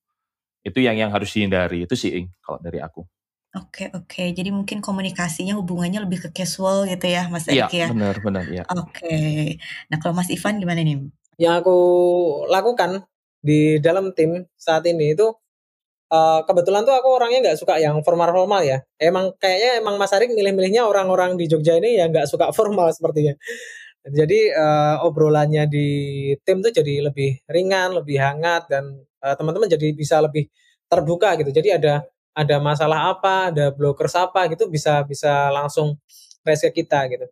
Itu 0.64 0.80
yang 0.80 0.96
yang 0.96 1.12
harus 1.12 1.36
dihindari 1.36 1.84
itu 1.84 2.00
sih 2.00 2.32
kalau 2.40 2.64
dari 2.64 2.80
aku. 2.80 3.04
Oke 3.56 3.90
oke, 3.92 4.24
jadi 4.36 4.52
mungkin 4.52 4.84
komunikasinya 4.84 5.56
hubungannya 5.56 6.04
lebih 6.04 6.28
ke 6.28 6.44
casual 6.44 6.84
gitu 6.88 7.08
ya 7.08 7.32
Mas 7.32 7.48
Erik 7.48 7.72
ya? 7.72 7.88
Iya 7.88 7.96
benar 7.96 8.16
benar 8.20 8.46
ya. 8.48 8.64
Oke, 8.76 9.56
nah 9.88 9.98
kalau 10.00 10.14
Mas 10.14 10.28
Ivan 10.30 10.60
gimana 10.60 10.84
nih? 10.84 11.10
Yang 11.38 11.62
aku 11.62 11.78
lakukan 12.50 13.06
di 13.42 13.78
dalam 13.80 14.12
tim 14.18 14.46
saat 14.58 14.84
ini 14.90 15.14
itu 15.14 15.30
uh, 16.12 16.42
kebetulan 16.48 16.84
tuh 16.84 16.96
aku 16.96 17.10
orangnya 17.14 17.40
nggak 17.52 17.60
suka 17.60 17.78
yang 17.80 18.00
formal-formal 18.04 18.62
ya. 18.64 18.82
Emang 19.00 19.34
kayaknya 19.38 19.80
emang 19.82 19.96
Mas 20.02 20.12
Arik 20.16 20.32
milih-milihnya 20.34 20.84
orang-orang 20.88 21.36
di 21.40 21.46
Jogja 21.48 21.78
ini 21.78 22.00
yang 22.00 22.12
nggak 22.12 22.28
suka 22.30 22.52
formal 22.58 22.92
sepertinya. 22.92 23.36
Jadi 24.08 24.56
uh, 24.56 25.04
obrolannya 25.04 25.68
di 25.68 25.88
tim 26.48 26.64
tuh 26.64 26.72
jadi 26.72 27.12
lebih 27.12 27.44
ringan, 27.52 27.92
lebih 27.92 28.18
hangat 28.24 28.72
dan 28.72 29.04
uh, 29.20 29.36
teman-teman 29.36 29.68
jadi 29.68 29.92
bisa 29.92 30.24
lebih 30.24 30.48
terbuka 30.88 31.36
gitu. 31.44 31.52
Jadi 31.52 31.76
ada 31.76 32.08
ada 32.32 32.56
masalah 32.64 33.12
apa, 33.18 33.52
ada 33.52 33.74
blocker 33.76 34.08
apa 34.16 34.48
gitu 34.54 34.70
bisa 34.72 35.04
bisa 35.04 35.52
langsung 35.52 36.00
raise 36.48 36.64
ke 36.72 36.84
kita 36.84 37.10
gitu. 37.12 37.28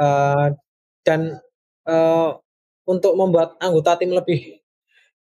Uh, 0.00 0.56
dan 1.04 1.36
uh, 1.84 2.40
untuk 2.88 3.14
membuat 3.14 3.54
anggota 3.62 3.98
tim 3.98 4.10
lebih 4.10 4.58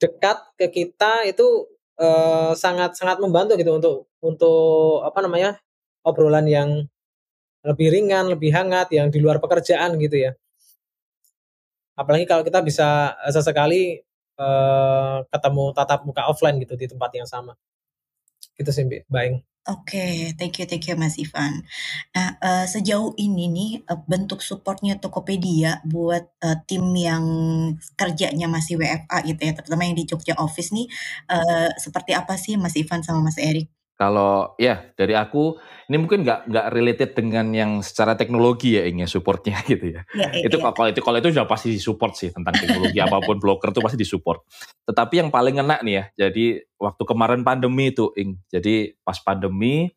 dekat 0.01 0.37
ke 0.59 0.67
kita 0.71 1.23
itu 1.29 1.69
uh, 1.99 2.51
sangat 2.57 2.97
sangat 2.99 3.17
membantu 3.21 3.55
gitu 3.55 3.77
untuk 3.77 3.97
untuk 4.19 5.05
apa 5.05 5.19
namanya 5.23 5.57
obrolan 6.05 6.45
yang 6.45 6.69
lebih 7.65 7.89
ringan, 7.89 8.29
lebih 8.29 8.53
hangat, 8.53 8.93
yang 8.93 9.09
di 9.09 9.17
luar 9.17 9.41
pekerjaan 9.41 9.97
gitu 9.97 10.21
ya. 10.29 10.31
Apalagi 11.97 12.29
kalau 12.29 12.45
kita 12.45 12.61
bisa 12.61 13.17
sesekali 13.33 14.05
uh, 14.37 15.25
ketemu 15.33 15.73
tatap 15.73 16.05
muka 16.05 16.29
offline 16.29 16.61
gitu 16.61 16.77
di 16.77 16.85
tempat 16.85 17.09
yang 17.17 17.25
sama. 17.25 17.57
Gitu 18.53 18.69
sih, 18.69 18.85
Baik. 19.09 19.54
Oke, 19.65 20.29
thank 20.37 20.61
you 20.61 20.65
thank 20.69 20.85
you 20.85 20.93
Mas 20.93 21.17
Ivan. 21.17 21.65
Nah, 22.13 22.37
uh, 22.37 22.65
sejauh 22.69 23.17
ini 23.17 23.49
nih, 23.49 23.71
uh, 23.89 23.97
bentuk 24.05 24.45
supportnya 24.45 24.93
Tokopedia 25.01 25.81
buat, 25.89 26.21
uh, 26.45 26.57
tim 26.69 26.85
yang 26.93 27.25
kerjanya 27.97 28.45
masih 28.45 28.77
WFA 28.77 29.25
gitu 29.25 29.41
ya, 29.41 29.53
terutama 29.57 29.81
yang 29.89 29.97
di 29.97 30.05
Jogja 30.05 30.37
office 30.37 30.69
nih, 30.69 30.85
uh, 31.33 31.73
seperti 31.81 32.13
apa 32.13 32.37
sih 32.37 32.61
Mas 32.61 32.77
Ivan 32.77 33.01
sama 33.01 33.25
Mas 33.25 33.41
Erik? 33.41 33.74
Kalau 33.95 34.59
ya 34.59 34.91
dari 34.99 35.15
aku 35.15 35.55
ini 35.87 35.95
mungkin 35.95 36.27
nggak 36.27 36.51
nggak 36.51 36.67
related 36.75 37.15
dengan 37.15 37.47
yang 37.55 37.79
secara 37.79 38.19
teknologi 38.19 38.75
ya 38.75 38.83
ingin 38.83 39.07
ya, 39.07 39.09
supportnya 39.09 39.55
gitu 39.71 39.95
ya. 39.95 40.03
ya, 40.11 40.35
ya 40.35 40.51
itu 40.51 40.59
ya. 40.59 40.71
kalau 40.75 40.87
itu 40.91 40.99
kalau 40.99 41.17
itu 41.23 41.31
sudah 41.31 41.47
pasti 41.47 41.71
disupport 41.71 42.13
sih 42.13 42.29
tentang 42.35 42.59
teknologi 42.59 42.99
apa 42.99 43.23
pun 43.23 43.39
blocker 43.39 43.71
itu 43.71 43.79
pasti 43.79 43.95
disupport. 43.95 44.43
Tetapi 44.83 45.13
yang 45.23 45.29
paling 45.31 45.63
enak 45.63 45.79
nih 45.87 45.93
ya, 45.95 46.03
jadi 46.27 46.67
waktu 46.75 47.03
kemarin 47.07 47.47
pandemi 47.47 47.95
itu 47.95 48.11
ing, 48.19 48.35
jadi 48.51 48.99
pas 48.99 49.15
pandemi 49.23 49.95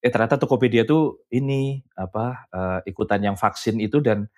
eh 0.00 0.10
ternyata 0.12 0.40
Tokopedia 0.40 0.88
tuh 0.88 1.26
ini 1.34 1.82
apa 1.92 2.46
uh, 2.54 2.80
ikutan 2.88 3.20
yang 3.20 3.36
vaksin 3.36 3.82
itu 3.82 3.98
dan 4.00 4.30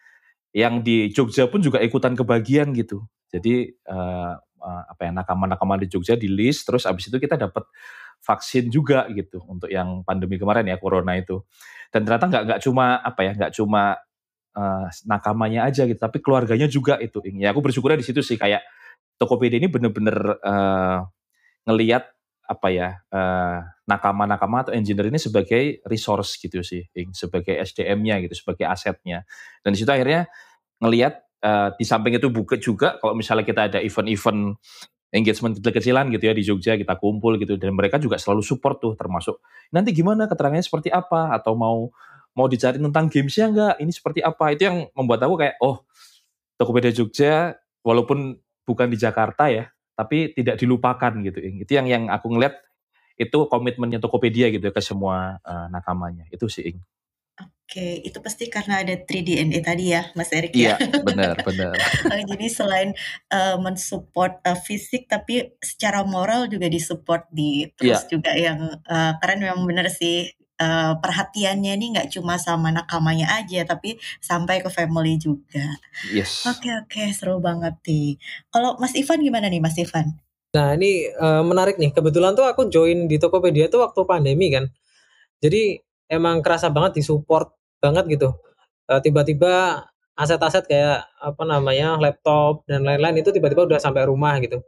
yang 0.57 0.81
di 0.81 1.13
Jogja 1.13 1.47
pun 1.47 1.61
juga 1.61 1.79
ikutan 1.85 2.17
kebagian 2.17 2.73
gitu. 2.73 3.05
Jadi 3.29 3.77
uh, 3.87 4.35
uh, 4.59 4.83
apa 4.89 5.01
ya 5.07 5.13
nakama-nakama 5.13 5.77
di 5.77 5.87
Jogja 5.93 6.17
di 6.17 6.27
list 6.27 6.67
terus 6.67 6.89
abis 6.89 7.13
itu 7.13 7.21
kita 7.21 7.37
dapat 7.37 7.69
vaksin 8.23 8.69
juga 8.69 9.09
gitu 9.15 9.41
untuk 9.49 9.73
yang 9.73 10.05
pandemi 10.05 10.37
kemarin 10.37 10.67
ya 10.69 10.77
corona 10.77 11.17
itu. 11.17 11.43
Dan 11.89 12.05
ternyata 12.05 12.29
nggak 12.29 12.43
nggak 12.45 12.61
cuma 12.65 13.01
apa 13.01 13.21
ya 13.25 13.33
nggak 13.33 13.53
cuma 13.57 13.97
uh, 14.59 14.87
nakamanya 15.09 15.65
aja 15.69 15.89
gitu, 15.89 15.99
tapi 15.99 16.21
keluarganya 16.21 16.69
juga 16.69 17.01
itu. 17.01 17.23
Ya 17.39 17.51
aku 17.55 17.65
bersyukurnya 17.65 18.01
di 18.01 18.07
situ 18.07 18.21
sih 18.21 18.37
kayak 18.37 18.63
Tokopedia 19.19 19.59
ini 19.59 19.67
bener-bener 19.67 20.39
uh, 20.47 21.03
ngelihat 21.67 22.07
apa 22.49 22.69
ya 22.73 22.89
uh, 23.13 23.61
nakama-nakama 23.85 24.65
atau 24.65 24.73
engineer 24.73 25.13
ini 25.13 25.21
sebagai 25.21 25.85
resource 25.85 26.41
gitu 26.41 26.65
sih, 26.65 26.87
sebagai 27.13 27.59
SDM-nya 27.61 28.25
gitu, 28.25 28.41
sebagai 28.41 28.65
asetnya. 28.65 29.29
Dan 29.61 29.77
di 29.77 29.79
situ 29.83 29.91
akhirnya 29.93 30.31
ngelihat 30.81 31.29
uh, 31.45 31.75
di 31.77 31.85
samping 31.85 32.17
itu 32.17 32.31
buka 32.33 32.57
juga 32.57 32.97
kalau 33.03 33.13
misalnya 33.19 33.45
kita 33.45 33.63
ada 33.69 33.79
event-event 33.83 34.57
engagement 35.09 35.57
kecil-kecilan 35.57 36.13
gitu 36.13 36.25
ya 36.29 36.35
di 36.37 36.45
Jogja 36.45 36.73
kita 36.77 36.97
kumpul 37.01 37.41
gitu. 37.41 37.57
Dan 37.57 37.73
mereka 37.73 37.97
juga 37.97 38.21
selalu 38.21 38.45
support 38.45 38.81
tuh 38.81 38.93
termasuk 38.95 39.41
nanti 39.73 39.93
gimana 39.97 40.29
keterangannya 40.29 40.65
seperti 40.65 40.93
apa? 40.93 41.33
Atau 41.33 41.57
mau 41.57 41.89
mau 42.37 42.47
dicari 42.47 42.79
tentang 42.79 43.11
gamesnya 43.11 43.47
enggak 43.51 43.75
ini 43.81 43.93
seperti 43.93 44.21
apa? 44.21 44.53
Itu 44.53 44.63
yang 44.69 44.77
membuat 44.93 45.25
aku 45.25 45.35
kayak 45.41 45.57
oh 45.65 45.85
Tokopedia 46.59 46.93
Jogja 46.93 47.55
walaupun 47.83 48.37
bukan 48.69 48.87
di 48.91 48.99
Jakarta 49.01 49.49
ya 49.49 49.71
tapi 49.99 50.31
tidak 50.37 50.61
dilupakan 50.63 51.13
gitu. 51.27 51.39
Itu 51.43 51.73
yang 51.75 51.87
yang 51.91 52.03
aku 52.07 52.31
ngeliat 52.31 52.55
itu 53.19 53.39
komitmennya 53.51 53.99
Tokopedia 53.99 54.47
gitu 54.55 54.71
ya 54.71 54.73
ke 54.73 54.79
semua 54.79 55.43
uh, 55.43 55.67
nakamanya. 55.73 56.31
Itu 56.31 56.47
sih 56.47 56.71
Ing. 56.71 56.79
Oke, 57.69 58.01
itu 58.01 58.17
pasti 58.25 58.49
karena 58.49 58.81
ada 58.81 58.97
3DNA 58.97 59.61
tadi 59.61 59.93
ya, 59.93 60.09
Mas 60.17 60.33
Erik 60.33 60.57
ya? 60.57 60.81
Iya, 60.81 61.05
benar, 61.05 61.37
benar. 61.45 61.77
Oh, 62.09 62.17
jadi 62.17 62.49
selain 62.49 62.97
uh, 63.29 63.61
mensupport 63.61 64.41
uh, 64.49 64.57
fisik, 64.57 65.05
tapi 65.05 65.53
secara 65.61 66.01
moral 66.01 66.49
juga 66.49 66.65
disupport 66.65 67.29
di 67.29 67.69
terus 67.77 68.09
ya. 68.09 68.17
juga 68.17 68.33
yang 68.33 68.73
uh, 68.73 69.13
keren 69.21 69.45
memang 69.45 69.69
benar 69.69 69.93
sih 69.93 70.33
uh, 70.57 70.97
perhatiannya 70.97 71.77
ini 71.77 71.93
nggak 71.93 72.09
cuma 72.17 72.41
sama 72.41 72.73
nakamanya 72.73 73.37
aja, 73.37 73.69
tapi 73.69 74.01
sampai 74.25 74.65
ke 74.65 74.73
family 74.73 75.21
juga. 75.21 75.69
Yes. 76.09 76.49
Oke 76.49 76.73
oke, 76.73 77.05
seru 77.13 77.37
banget 77.37 77.77
nih. 77.85 78.17
Kalau 78.49 78.81
Mas 78.81 78.97
Ivan 78.97 79.21
gimana 79.21 79.53
nih 79.53 79.61
Mas 79.61 79.77
Ivan? 79.77 80.17
Nah 80.57 80.73
ini 80.73 81.05
uh, 81.21 81.45
menarik 81.45 81.77
nih. 81.77 81.93
Kebetulan 81.93 82.33
tuh 82.33 82.49
aku 82.49 82.73
join 82.73 83.05
di 83.05 83.21
Tokopedia 83.21 83.69
tuh 83.69 83.85
waktu 83.85 84.01
pandemi 84.09 84.49
kan. 84.49 84.65
Jadi 85.45 85.77
emang 86.09 86.41
kerasa 86.41 86.73
banget 86.73 87.05
disupport 87.05 87.58
banget 87.83 88.05
gitu. 88.19 88.29
tiba 88.89 89.01
tiba-tiba 89.05 89.85
aset-aset 90.19 90.65
kayak 90.67 91.07
apa 91.23 91.43
namanya 91.47 91.95
laptop 92.03 92.67
dan 92.67 92.83
lain-lain 92.83 93.23
itu 93.23 93.31
tiba-tiba 93.31 93.71
udah 93.71 93.79
sampai 93.79 94.03
rumah 94.11 94.35
gitu. 94.43 94.59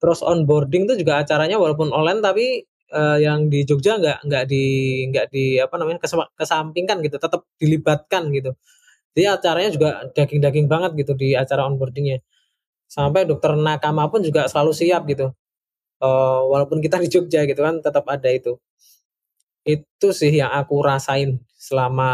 Terus 0.00 0.24
onboarding 0.24 0.88
tuh 0.88 0.96
juga 0.96 1.20
acaranya 1.20 1.60
walaupun 1.60 1.92
online 1.92 2.20
tapi 2.24 2.64
uh, 2.96 3.18
yang 3.20 3.52
di 3.52 3.68
Jogja 3.68 4.00
nggak 4.00 4.18
nggak 4.24 4.44
di 4.48 4.64
nggak 5.12 5.26
di 5.34 5.44
apa 5.60 5.74
namanya 5.76 6.00
kesampingkan 6.38 7.04
gitu, 7.04 7.16
tetap 7.20 7.44
dilibatkan 7.60 8.32
gitu. 8.32 8.56
Jadi 9.16 9.24
acaranya 9.28 9.70
juga 9.74 9.90
daging-daging 10.16 10.66
banget 10.70 10.90
gitu 11.00 11.12
di 11.18 11.34
acara 11.36 11.66
onboardingnya. 11.68 12.24
Sampai 12.88 13.28
dokter 13.28 13.54
nakama 13.58 14.08
pun 14.12 14.24
juga 14.24 14.46
selalu 14.50 14.72
siap 14.74 15.04
gitu. 15.10 15.32
Uh, 16.00 16.42
walaupun 16.48 16.80
kita 16.80 16.96
di 17.02 17.08
Jogja 17.12 17.44
gitu 17.44 17.60
kan 17.60 17.84
tetap 17.84 18.04
ada 18.08 18.28
itu. 18.32 18.56
Itu 19.64 20.16
sih 20.16 20.32
yang 20.32 20.52
aku 20.56 20.80
rasain 20.80 21.36
selama 21.60 22.10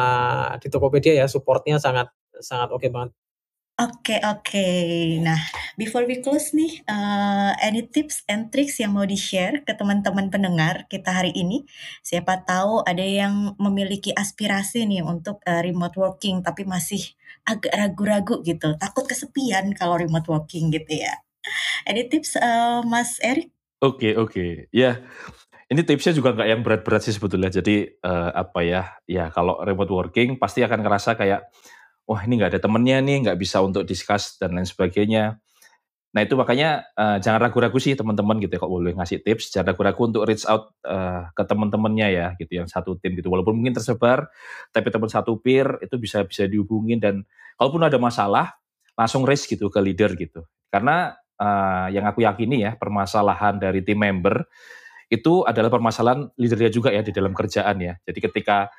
di 0.59 0.67
Tokopedia 0.67 1.15
ya, 1.23 1.27
supportnya 1.31 1.79
sangat 1.79 2.11
sangat 2.43 2.75
oke 2.75 2.91
banget. 2.91 3.15
Oke 3.77 4.17
oke. 4.25 4.69
Nah, 5.21 5.37
before 5.77 6.09
we 6.09 6.25
close 6.25 6.57
nih, 6.57 6.81
uh, 6.89 7.53
any 7.61 7.85
tips 7.85 8.25
and 8.25 8.49
tricks 8.49 8.81
yang 8.81 8.97
mau 8.97 9.05
di-share 9.05 9.69
ke 9.69 9.77
teman-teman 9.77 10.33
pendengar 10.33 10.89
kita 10.89 11.13
hari 11.13 11.29
ini? 11.37 11.69
Siapa 12.01 12.41
tahu 12.49 12.81
ada 12.89 13.05
yang 13.05 13.53
memiliki 13.61 14.17
aspirasi 14.17 14.89
nih 14.89 15.05
untuk, 15.05 15.45
uh, 15.45 15.61
remote 15.61 15.93
working 16.01 16.41
tapi 16.41 16.65
masih 16.65 17.05
agak 17.45 17.69
ragu-ragu 17.77 18.41
gitu, 18.49 18.81
takut 18.81 19.05
kesepian 19.05 19.77
kalau 19.77 20.01
remote 20.01 20.25
working 20.25 20.73
gitu 20.73 20.97
ya. 20.97 21.13
Any 21.85 22.09
tips, 22.09 22.41
uh, 22.41 22.81
Mas 22.81 23.21
Erik? 23.21 23.53
Oke 23.85 24.17
oke. 24.17 24.73
Ya, 24.73 25.05
ini 25.67 25.81
tipsnya 25.83 26.15
juga 26.15 26.31
nggak 26.31 26.49
yang 26.49 26.61
berat-berat 26.63 27.03
sih 27.03 27.15
sebetulnya. 27.15 27.51
Jadi 27.51 27.99
uh, 28.07 28.31
apa 28.31 28.61
ya? 28.63 28.83
Ya 29.11 29.35
kalau 29.35 29.59
remote 29.63 29.91
working 29.91 30.39
pasti 30.39 30.63
akan 30.63 30.87
ngerasa 30.87 31.19
kayak 31.19 31.51
wah 32.07 32.23
ini 32.23 32.39
nggak 32.39 32.55
ada 32.55 32.61
temennya 32.63 33.03
nih, 33.03 33.27
nggak 33.27 33.39
bisa 33.39 33.59
untuk 33.63 33.83
discuss 33.83 34.39
dan 34.39 34.55
lain 34.55 34.67
sebagainya. 34.67 35.43
Nah 36.15 36.25
itu 36.25 36.33
makanya 36.33 36.87
uh, 36.97 37.19
jangan 37.19 37.45
ragu-ragu 37.45 37.77
sih 37.77 37.93
teman-teman 37.93 38.41
gitu 38.41 38.57
ya 38.57 38.61
kalau 38.63 38.79
boleh 38.79 38.95
ngasih 38.97 39.21
tips, 39.27 39.53
jangan 39.53 39.75
ragu-ragu 39.75 40.01
untuk 40.07 40.23
reach 40.25 40.47
out 40.47 40.73
uh, 40.87 41.29
ke 41.35 41.43
teman-temannya 41.45 42.09
ya 42.09 42.27
gitu 42.39 42.63
yang 42.63 42.71
satu 42.71 42.97
tim 42.97 43.19
gitu. 43.19 43.29
Walaupun 43.29 43.59
mungkin 43.59 43.75
tersebar, 43.75 44.31
tapi 44.71 44.89
teman 44.95 45.11
satu 45.11 45.37
peer 45.43 45.83
itu 45.83 45.99
bisa 45.99 46.23
bisa 46.25 46.47
dihubungin 46.47 47.03
dan 47.03 47.27
kalaupun 47.59 47.85
ada 47.85 47.99
masalah 47.99 48.55
langsung 48.97 49.27
raise 49.27 49.45
gitu 49.45 49.69
ke 49.69 49.83
leader 49.83 50.15
gitu. 50.17 50.47
Karena 50.71 51.13
uh, 51.37 51.93
yang 51.93 52.09
aku 52.09 52.25
yakini 52.25 52.65
ya 52.65 52.79
permasalahan 52.81 53.61
dari 53.61 53.85
tim 53.85 54.01
member 54.01 54.47
itu 55.07 55.47
adalah 55.47 55.71
permasalahan 55.71 56.31
leadernya 56.35 56.71
juga 56.71 56.91
ya 56.91 57.03
di 57.03 57.15
dalam 57.15 57.31
kerjaan 57.31 57.79
ya. 57.79 57.95
Jadi 58.03 58.19
ketika 58.27 58.71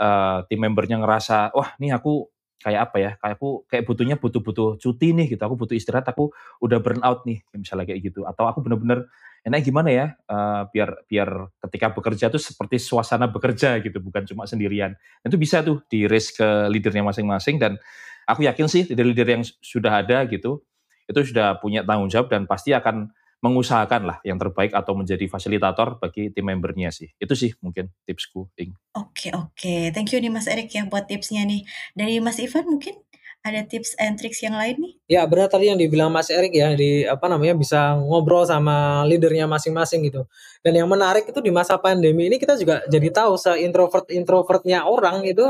uh, 0.00 0.44
tim 0.48 0.60
membernya 0.64 0.96
ngerasa, 0.96 1.52
wah 1.52 1.76
nih 1.76 1.92
aku 1.92 2.28
kayak 2.64 2.80
apa 2.88 2.96
ya, 2.96 3.10
kayak 3.20 3.34
aku 3.36 3.48
kayak 3.68 3.84
butuhnya 3.84 4.16
butuh-butuh 4.16 4.80
cuti 4.80 5.12
nih 5.12 5.36
gitu, 5.36 5.42
aku 5.44 5.56
butuh 5.60 5.76
istirahat, 5.76 6.08
aku 6.08 6.32
udah 6.64 6.80
burn 6.80 7.04
out 7.04 7.28
nih, 7.28 7.44
misalnya 7.52 7.84
kayak 7.92 8.00
gitu. 8.08 8.24
Atau 8.24 8.48
aku 8.48 8.64
bener-bener 8.64 9.04
enak 9.44 9.60
gimana 9.60 9.92
ya, 9.92 10.06
uh, 10.32 10.64
biar 10.72 11.04
biar 11.04 11.52
ketika 11.68 11.92
bekerja 11.92 12.26
tuh 12.32 12.40
seperti 12.40 12.80
suasana 12.80 13.28
bekerja 13.28 13.76
gitu, 13.84 14.00
bukan 14.00 14.24
cuma 14.24 14.48
sendirian. 14.48 14.96
Itu 15.20 15.36
bisa 15.36 15.60
tuh 15.60 15.84
di 15.92 16.08
raise 16.08 16.32
ke 16.32 16.72
leadernya 16.72 17.04
masing-masing 17.04 17.60
dan 17.60 17.76
aku 18.24 18.48
yakin 18.48 18.64
sih 18.72 18.88
leader-leader 18.88 19.28
yang 19.28 19.44
sudah 19.44 20.00
ada 20.00 20.24
gitu, 20.24 20.64
itu 21.04 21.20
sudah 21.20 21.60
punya 21.60 21.84
tanggung 21.84 22.08
jawab 22.08 22.32
dan 22.32 22.48
pasti 22.48 22.72
akan 22.72 23.12
mengusahakan 23.44 24.08
lah 24.08 24.16
yang 24.24 24.40
terbaik 24.40 24.72
atau 24.72 24.96
menjadi 24.96 25.28
fasilitator 25.28 26.00
bagi 26.00 26.32
tim 26.32 26.48
membernya 26.48 26.88
sih. 26.88 27.12
Itu 27.20 27.36
sih 27.36 27.52
mungkin 27.60 27.92
tipsku, 28.08 28.48
Ing. 28.56 28.72
Oke, 28.96 29.28
oke. 29.36 29.92
Thank 29.92 30.16
you 30.16 30.18
nih 30.24 30.32
Mas 30.32 30.48
Erik 30.48 30.72
ya 30.72 30.88
buat 30.88 31.04
tipsnya 31.04 31.44
nih. 31.44 31.68
Dari 31.92 32.24
Mas 32.24 32.40
Ivan 32.40 32.64
mungkin 32.64 32.96
ada 33.44 33.60
tips 33.60 33.92
and 34.00 34.16
tricks 34.16 34.40
yang 34.40 34.56
lain 34.56 34.80
nih? 34.80 34.92
Ya 35.04 35.22
benar 35.28 35.52
tadi 35.52 35.68
yang 35.68 35.76
dibilang 35.76 36.08
Mas 36.08 36.32
Erik 36.32 36.56
ya 36.56 36.72
di 36.72 37.04
apa 37.04 37.28
namanya 37.28 37.52
bisa 37.52 37.92
ngobrol 38.00 38.48
sama 38.48 39.04
leadernya 39.04 39.44
masing-masing 39.44 40.08
gitu. 40.08 40.24
Dan 40.64 40.80
yang 40.80 40.88
menarik 40.88 41.28
itu 41.28 41.44
di 41.44 41.52
masa 41.52 41.76
pandemi 41.76 42.32
ini 42.32 42.40
kita 42.40 42.56
juga 42.56 42.80
jadi 42.88 43.12
tahu 43.12 43.36
se 43.36 43.52
introvert 43.60 44.08
introvertnya 44.08 44.88
orang 44.88 45.28
itu 45.28 45.44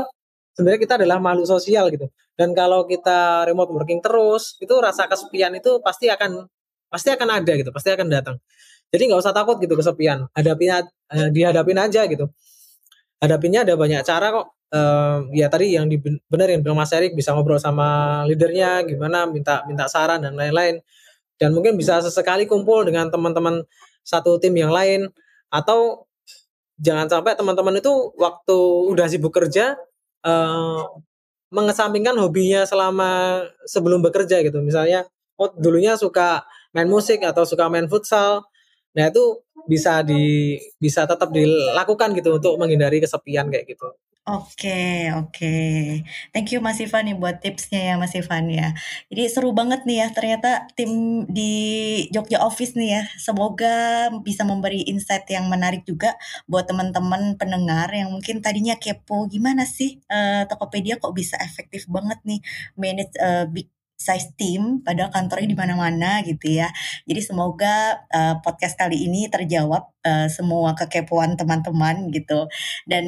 sebenarnya 0.59 0.79
kita 0.83 0.93
adalah 0.99 1.23
makhluk 1.23 1.47
sosial 1.47 1.87
gitu. 1.87 2.11
Dan 2.35 2.51
kalau 2.51 2.83
kita 2.83 3.47
remote 3.47 3.71
working 3.71 4.03
terus 4.03 4.59
itu 4.59 4.75
rasa 4.75 5.07
kesepian 5.07 5.55
itu 5.55 5.79
pasti 5.79 6.11
akan 6.11 6.51
pasti 6.89 7.09
akan 7.11 7.29
ada 7.41 7.51
gitu 7.57 7.69
pasti 7.73 7.89
akan 7.93 8.07
datang. 8.07 8.37
Jadi 8.93 9.11
nggak 9.11 9.21
usah 9.21 9.33
takut 9.35 9.57
gitu 9.59 9.73
kesepian. 9.75 10.29
Hadapin 10.31 10.71
eh, 10.71 11.29
dihadapin 11.33 11.77
aja 11.79 12.05
gitu. 12.07 12.29
Hadapinya 13.19 13.65
ada 13.65 13.73
banyak 13.75 14.01
cara 14.05 14.29
kok. 14.31 14.47
Uh, 14.75 15.29
ya 15.31 15.47
tadi 15.47 15.77
yang 15.77 15.87
di, 15.87 16.01
bener 16.01 16.51
yang 16.51 16.59
bilang 16.59 16.75
Mas 16.75 16.91
Erik 16.91 17.15
bisa 17.15 17.31
ngobrol 17.31 17.61
sama 17.61 18.21
leadernya 18.27 18.83
gimana 18.83 19.23
minta 19.29 19.63
minta 19.69 19.87
saran 19.87 20.23
dan 20.23 20.35
lain-lain. 20.35 20.81
Dan 21.39 21.55
mungkin 21.55 21.75
bisa 21.79 21.99
sesekali 21.99 22.47
kumpul 22.47 22.87
dengan 22.87 23.07
teman-teman 23.11 23.63
satu 24.03 24.39
tim 24.39 24.55
yang 24.55 24.71
lain. 24.71 25.07
Atau 25.51 26.07
jangan 26.79 27.07
sampai 27.07 27.39
teman-teman 27.39 27.79
itu 27.79 27.91
waktu 28.19 28.57
udah 28.91 29.07
sibuk 29.07 29.31
kerja 29.31 29.79
uh, 30.27 30.83
mengesampingkan 31.53 32.19
hobinya 32.19 32.67
selama 32.67 33.43
sebelum 33.63 34.03
bekerja 34.03 34.43
gitu. 34.43 34.59
Misalnya 34.59 35.07
oh 35.39 35.51
dulunya 35.55 35.95
suka 35.95 36.43
main 36.75 36.89
musik 36.91 37.23
atau 37.23 37.47
suka 37.47 37.71
main 37.71 37.87
futsal. 37.87 38.43
Nah, 38.95 39.07
itu 39.07 39.23
bisa 39.65 40.03
di 40.05 40.55
bisa 40.77 41.07
tetap 41.09 41.31
dilakukan 41.33 42.13
gitu 42.13 42.37
untuk 42.37 42.53
menghindari 42.61 42.99
kesepian 43.01 43.49
kayak 43.49 43.65
gitu. 43.71 43.87
Oke, 44.25 45.13
oke. 45.13 45.53
Thank 46.33 46.49
you 46.49 46.57
Mas 46.57 46.81
Ivan 46.81 47.05
nih 47.05 47.13
buat 47.13 47.45
tipsnya 47.45 47.77
ya 47.77 47.95
Mas 48.01 48.17
Ivan 48.17 48.49
ya. 48.49 48.73
Jadi 49.13 49.21
seru 49.29 49.53
banget 49.53 49.85
nih 49.85 50.01
ya 50.01 50.07
ternyata 50.17 50.65
tim 50.73 51.21
di 51.29 51.53
Jogja 52.09 52.41
Office 52.41 52.73
nih 52.73 52.89
ya. 52.97 53.01
Semoga 53.21 54.09
bisa 54.25 54.41
memberi 54.41 54.81
insight 54.89 55.29
yang 55.29 55.45
menarik 55.45 55.85
juga 55.85 56.17
buat 56.49 56.65
teman-teman 56.65 57.37
pendengar 57.37 57.93
yang 57.93 58.09
mungkin 58.09 58.41
tadinya 58.41 58.73
kepo 58.81 59.29
gimana 59.29 59.61
sih 59.69 60.01
uh, 60.09 60.49
Tokopedia 60.49 60.97
kok 60.97 61.13
bisa 61.13 61.37
efektif 61.45 61.85
banget 61.85 62.17
nih 62.25 62.41
manage 62.73 63.13
uh, 63.21 63.45
big 63.45 63.69
size 63.95 64.35
team 64.35 64.83
padahal 64.83 65.09
kantornya 65.09 65.47
di 65.49 65.57
mana-mana 65.57 66.21
gitu 66.21 66.51
ya. 66.51 66.69
Jadi 67.07 67.21
semoga 67.23 68.05
uh, 68.11 68.37
podcast 68.43 68.75
kali 68.75 69.07
ini 69.07 69.31
terjawab 69.31 69.94
uh, 70.05 70.27
semua 70.29 70.77
kekepoan 70.77 71.33
teman-teman 71.35 72.13
gitu. 72.13 72.45
Dan 72.85 73.05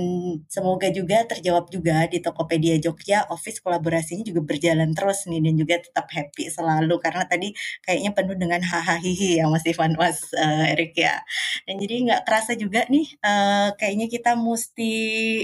semoga 0.49 0.89
juga 0.89 1.23
terjawab 1.29 1.69
juga 1.69 2.09
di 2.09 2.19
Tokopedia 2.19 2.81
Jogja 2.81 3.29
office 3.29 3.61
kolaborasinya 3.61 4.25
juga 4.25 4.41
berjalan 4.41 4.91
terus 4.97 5.29
nih 5.29 5.39
dan 5.45 5.53
juga 5.53 5.75
tetap 5.77 6.09
happy 6.09 6.49
selalu 6.49 6.97
karena 6.97 7.23
tadi 7.29 7.53
kayaknya 7.85 8.11
penuh 8.17 8.35
dengan 8.35 8.61
hahaha 8.65 8.97
ya 9.05 9.45
Mas 9.47 9.63
Ivan 9.69 9.93
Mas 9.93 10.33
uh, 10.33 10.73
Erik 10.73 10.97
ya. 10.97 11.21
Dan 11.69 11.77
jadi 11.77 11.95
nggak 12.09 12.21
kerasa 12.25 12.57
juga 12.57 12.83
nih 12.89 13.05
uh, 13.21 13.77
kayaknya 13.77 14.09
kita 14.09 14.33
mesti 14.33 14.91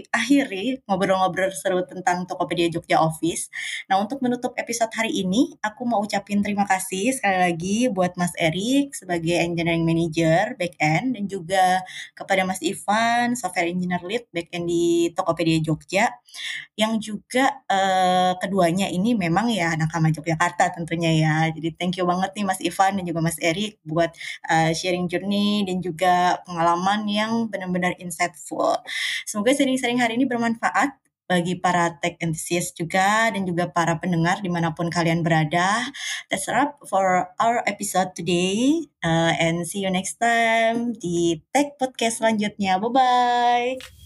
akhiri 0.10 0.82
ngobrol-ngobrol 0.90 1.54
seru 1.54 1.86
tentang 1.86 2.26
Tokopedia 2.26 2.72
Jogja 2.74 2.98
Office. 3.04 3.54
Nah, 3.92 4.02
untuk 4.02 4.24
menutup 4.24 4.58
episode 4.58 4.90
hari 4.96 5.14
ini 5.14 5.54
aku 5.62 5.86
mau 5.86 6.02
ucapin 6.02 6.42
terima 6.42 6.66
kasih 6.66 7.14
sekali 7.14 7.38
lagi 7.38 7.78
buat 7.92 8.16
Mas 8.16 8.34
Erik 8.40 8.96
sebagai 8.96 9.38
engineering 9.38 9.84
manager 9.84 10.56
back 10.56 10.74
end 10.80 11.20
dan 11.20 11.24
juga 11.28 11.43
juga 11.44 11.84
kepada 12.16 12.48
Mas 12.48 12.64
Ivan, 12.64 13.36
software 13.36 13.68
engineer 13.68 14.00
lead 14.08 14.24
backend 14.32 14.66
di 14.66 15.12
Tokopedia 15.12 15.60
Jogja, 15.60 16.08
yang 16.80 16.98
juga 17.04 17.52
uh, 17.68 18.34
keduanya 18.40 18.88
ini 18.88 19.14
memang 19.14 19.52
ya 19.52 19.76
Nakama 19.76 20.10
Yogyakarta 20.16 20.72
tentunya 20.72 21.12
ya. 21.12 21.36
Jadi 21.52 21.76
thank 21.76 22.00
you 22.00 22.08
banget 22.08 22.32
nih 22.34 22.46
Mas 22.48 22.64
Ivan 22.64 22.98
dan 22.98 23.04
juga 23.04 23.20
Mas 23.20 23.38
Erik 23.44 23.78
buat 23.84 24.16
uh, 24.48 24.72
sharing 24.72 25.12
journey 25.12 25.68
dan 25.68 25.84
juga 25.84 26.40
pengalaman 26.48 27.04
yang 27.12 27.52
benar-benar 27.52 28.00
insightful. 28.00 28.80
Semoga 29.28 29.52
sharing-sharing 29.52 30.00
hari 30.00 30.16
ini 30.16 30.24
bermanfaat 30.24 30.96
bagi 31.26 31.56
para 31.58 31.98
tech 32.04 32.20
enthusiast 32.20 32.76
juga 32.76 33.32
dan 33.32 33.48
juga 33.48 33.72
para 33.72 33.98
pendengar 33.98 34.44
di 34.44 34.52
mana 34.52 34.76
pun 34.76 34.92
kalian 34.92 35.24
berada. 35.24 35.88
That's 36.28 36.48
wrap 36.52 36.78
for 36.86 37.32
our 37.40 37.64
episode 37.64 38.14
today 38.14 38.86
uh, 39.02 39.32
and 39.40 39.64
see 39.64 39.84
you 39.84 39.92
next 39.92 40.20
time 40.20 40.94
di 40.98 41.42
Tech 41.56 41.80
Podcast 41.80 42.20
selanjutnya. 42.22 42.78
Bye-bye. 42.78 44.03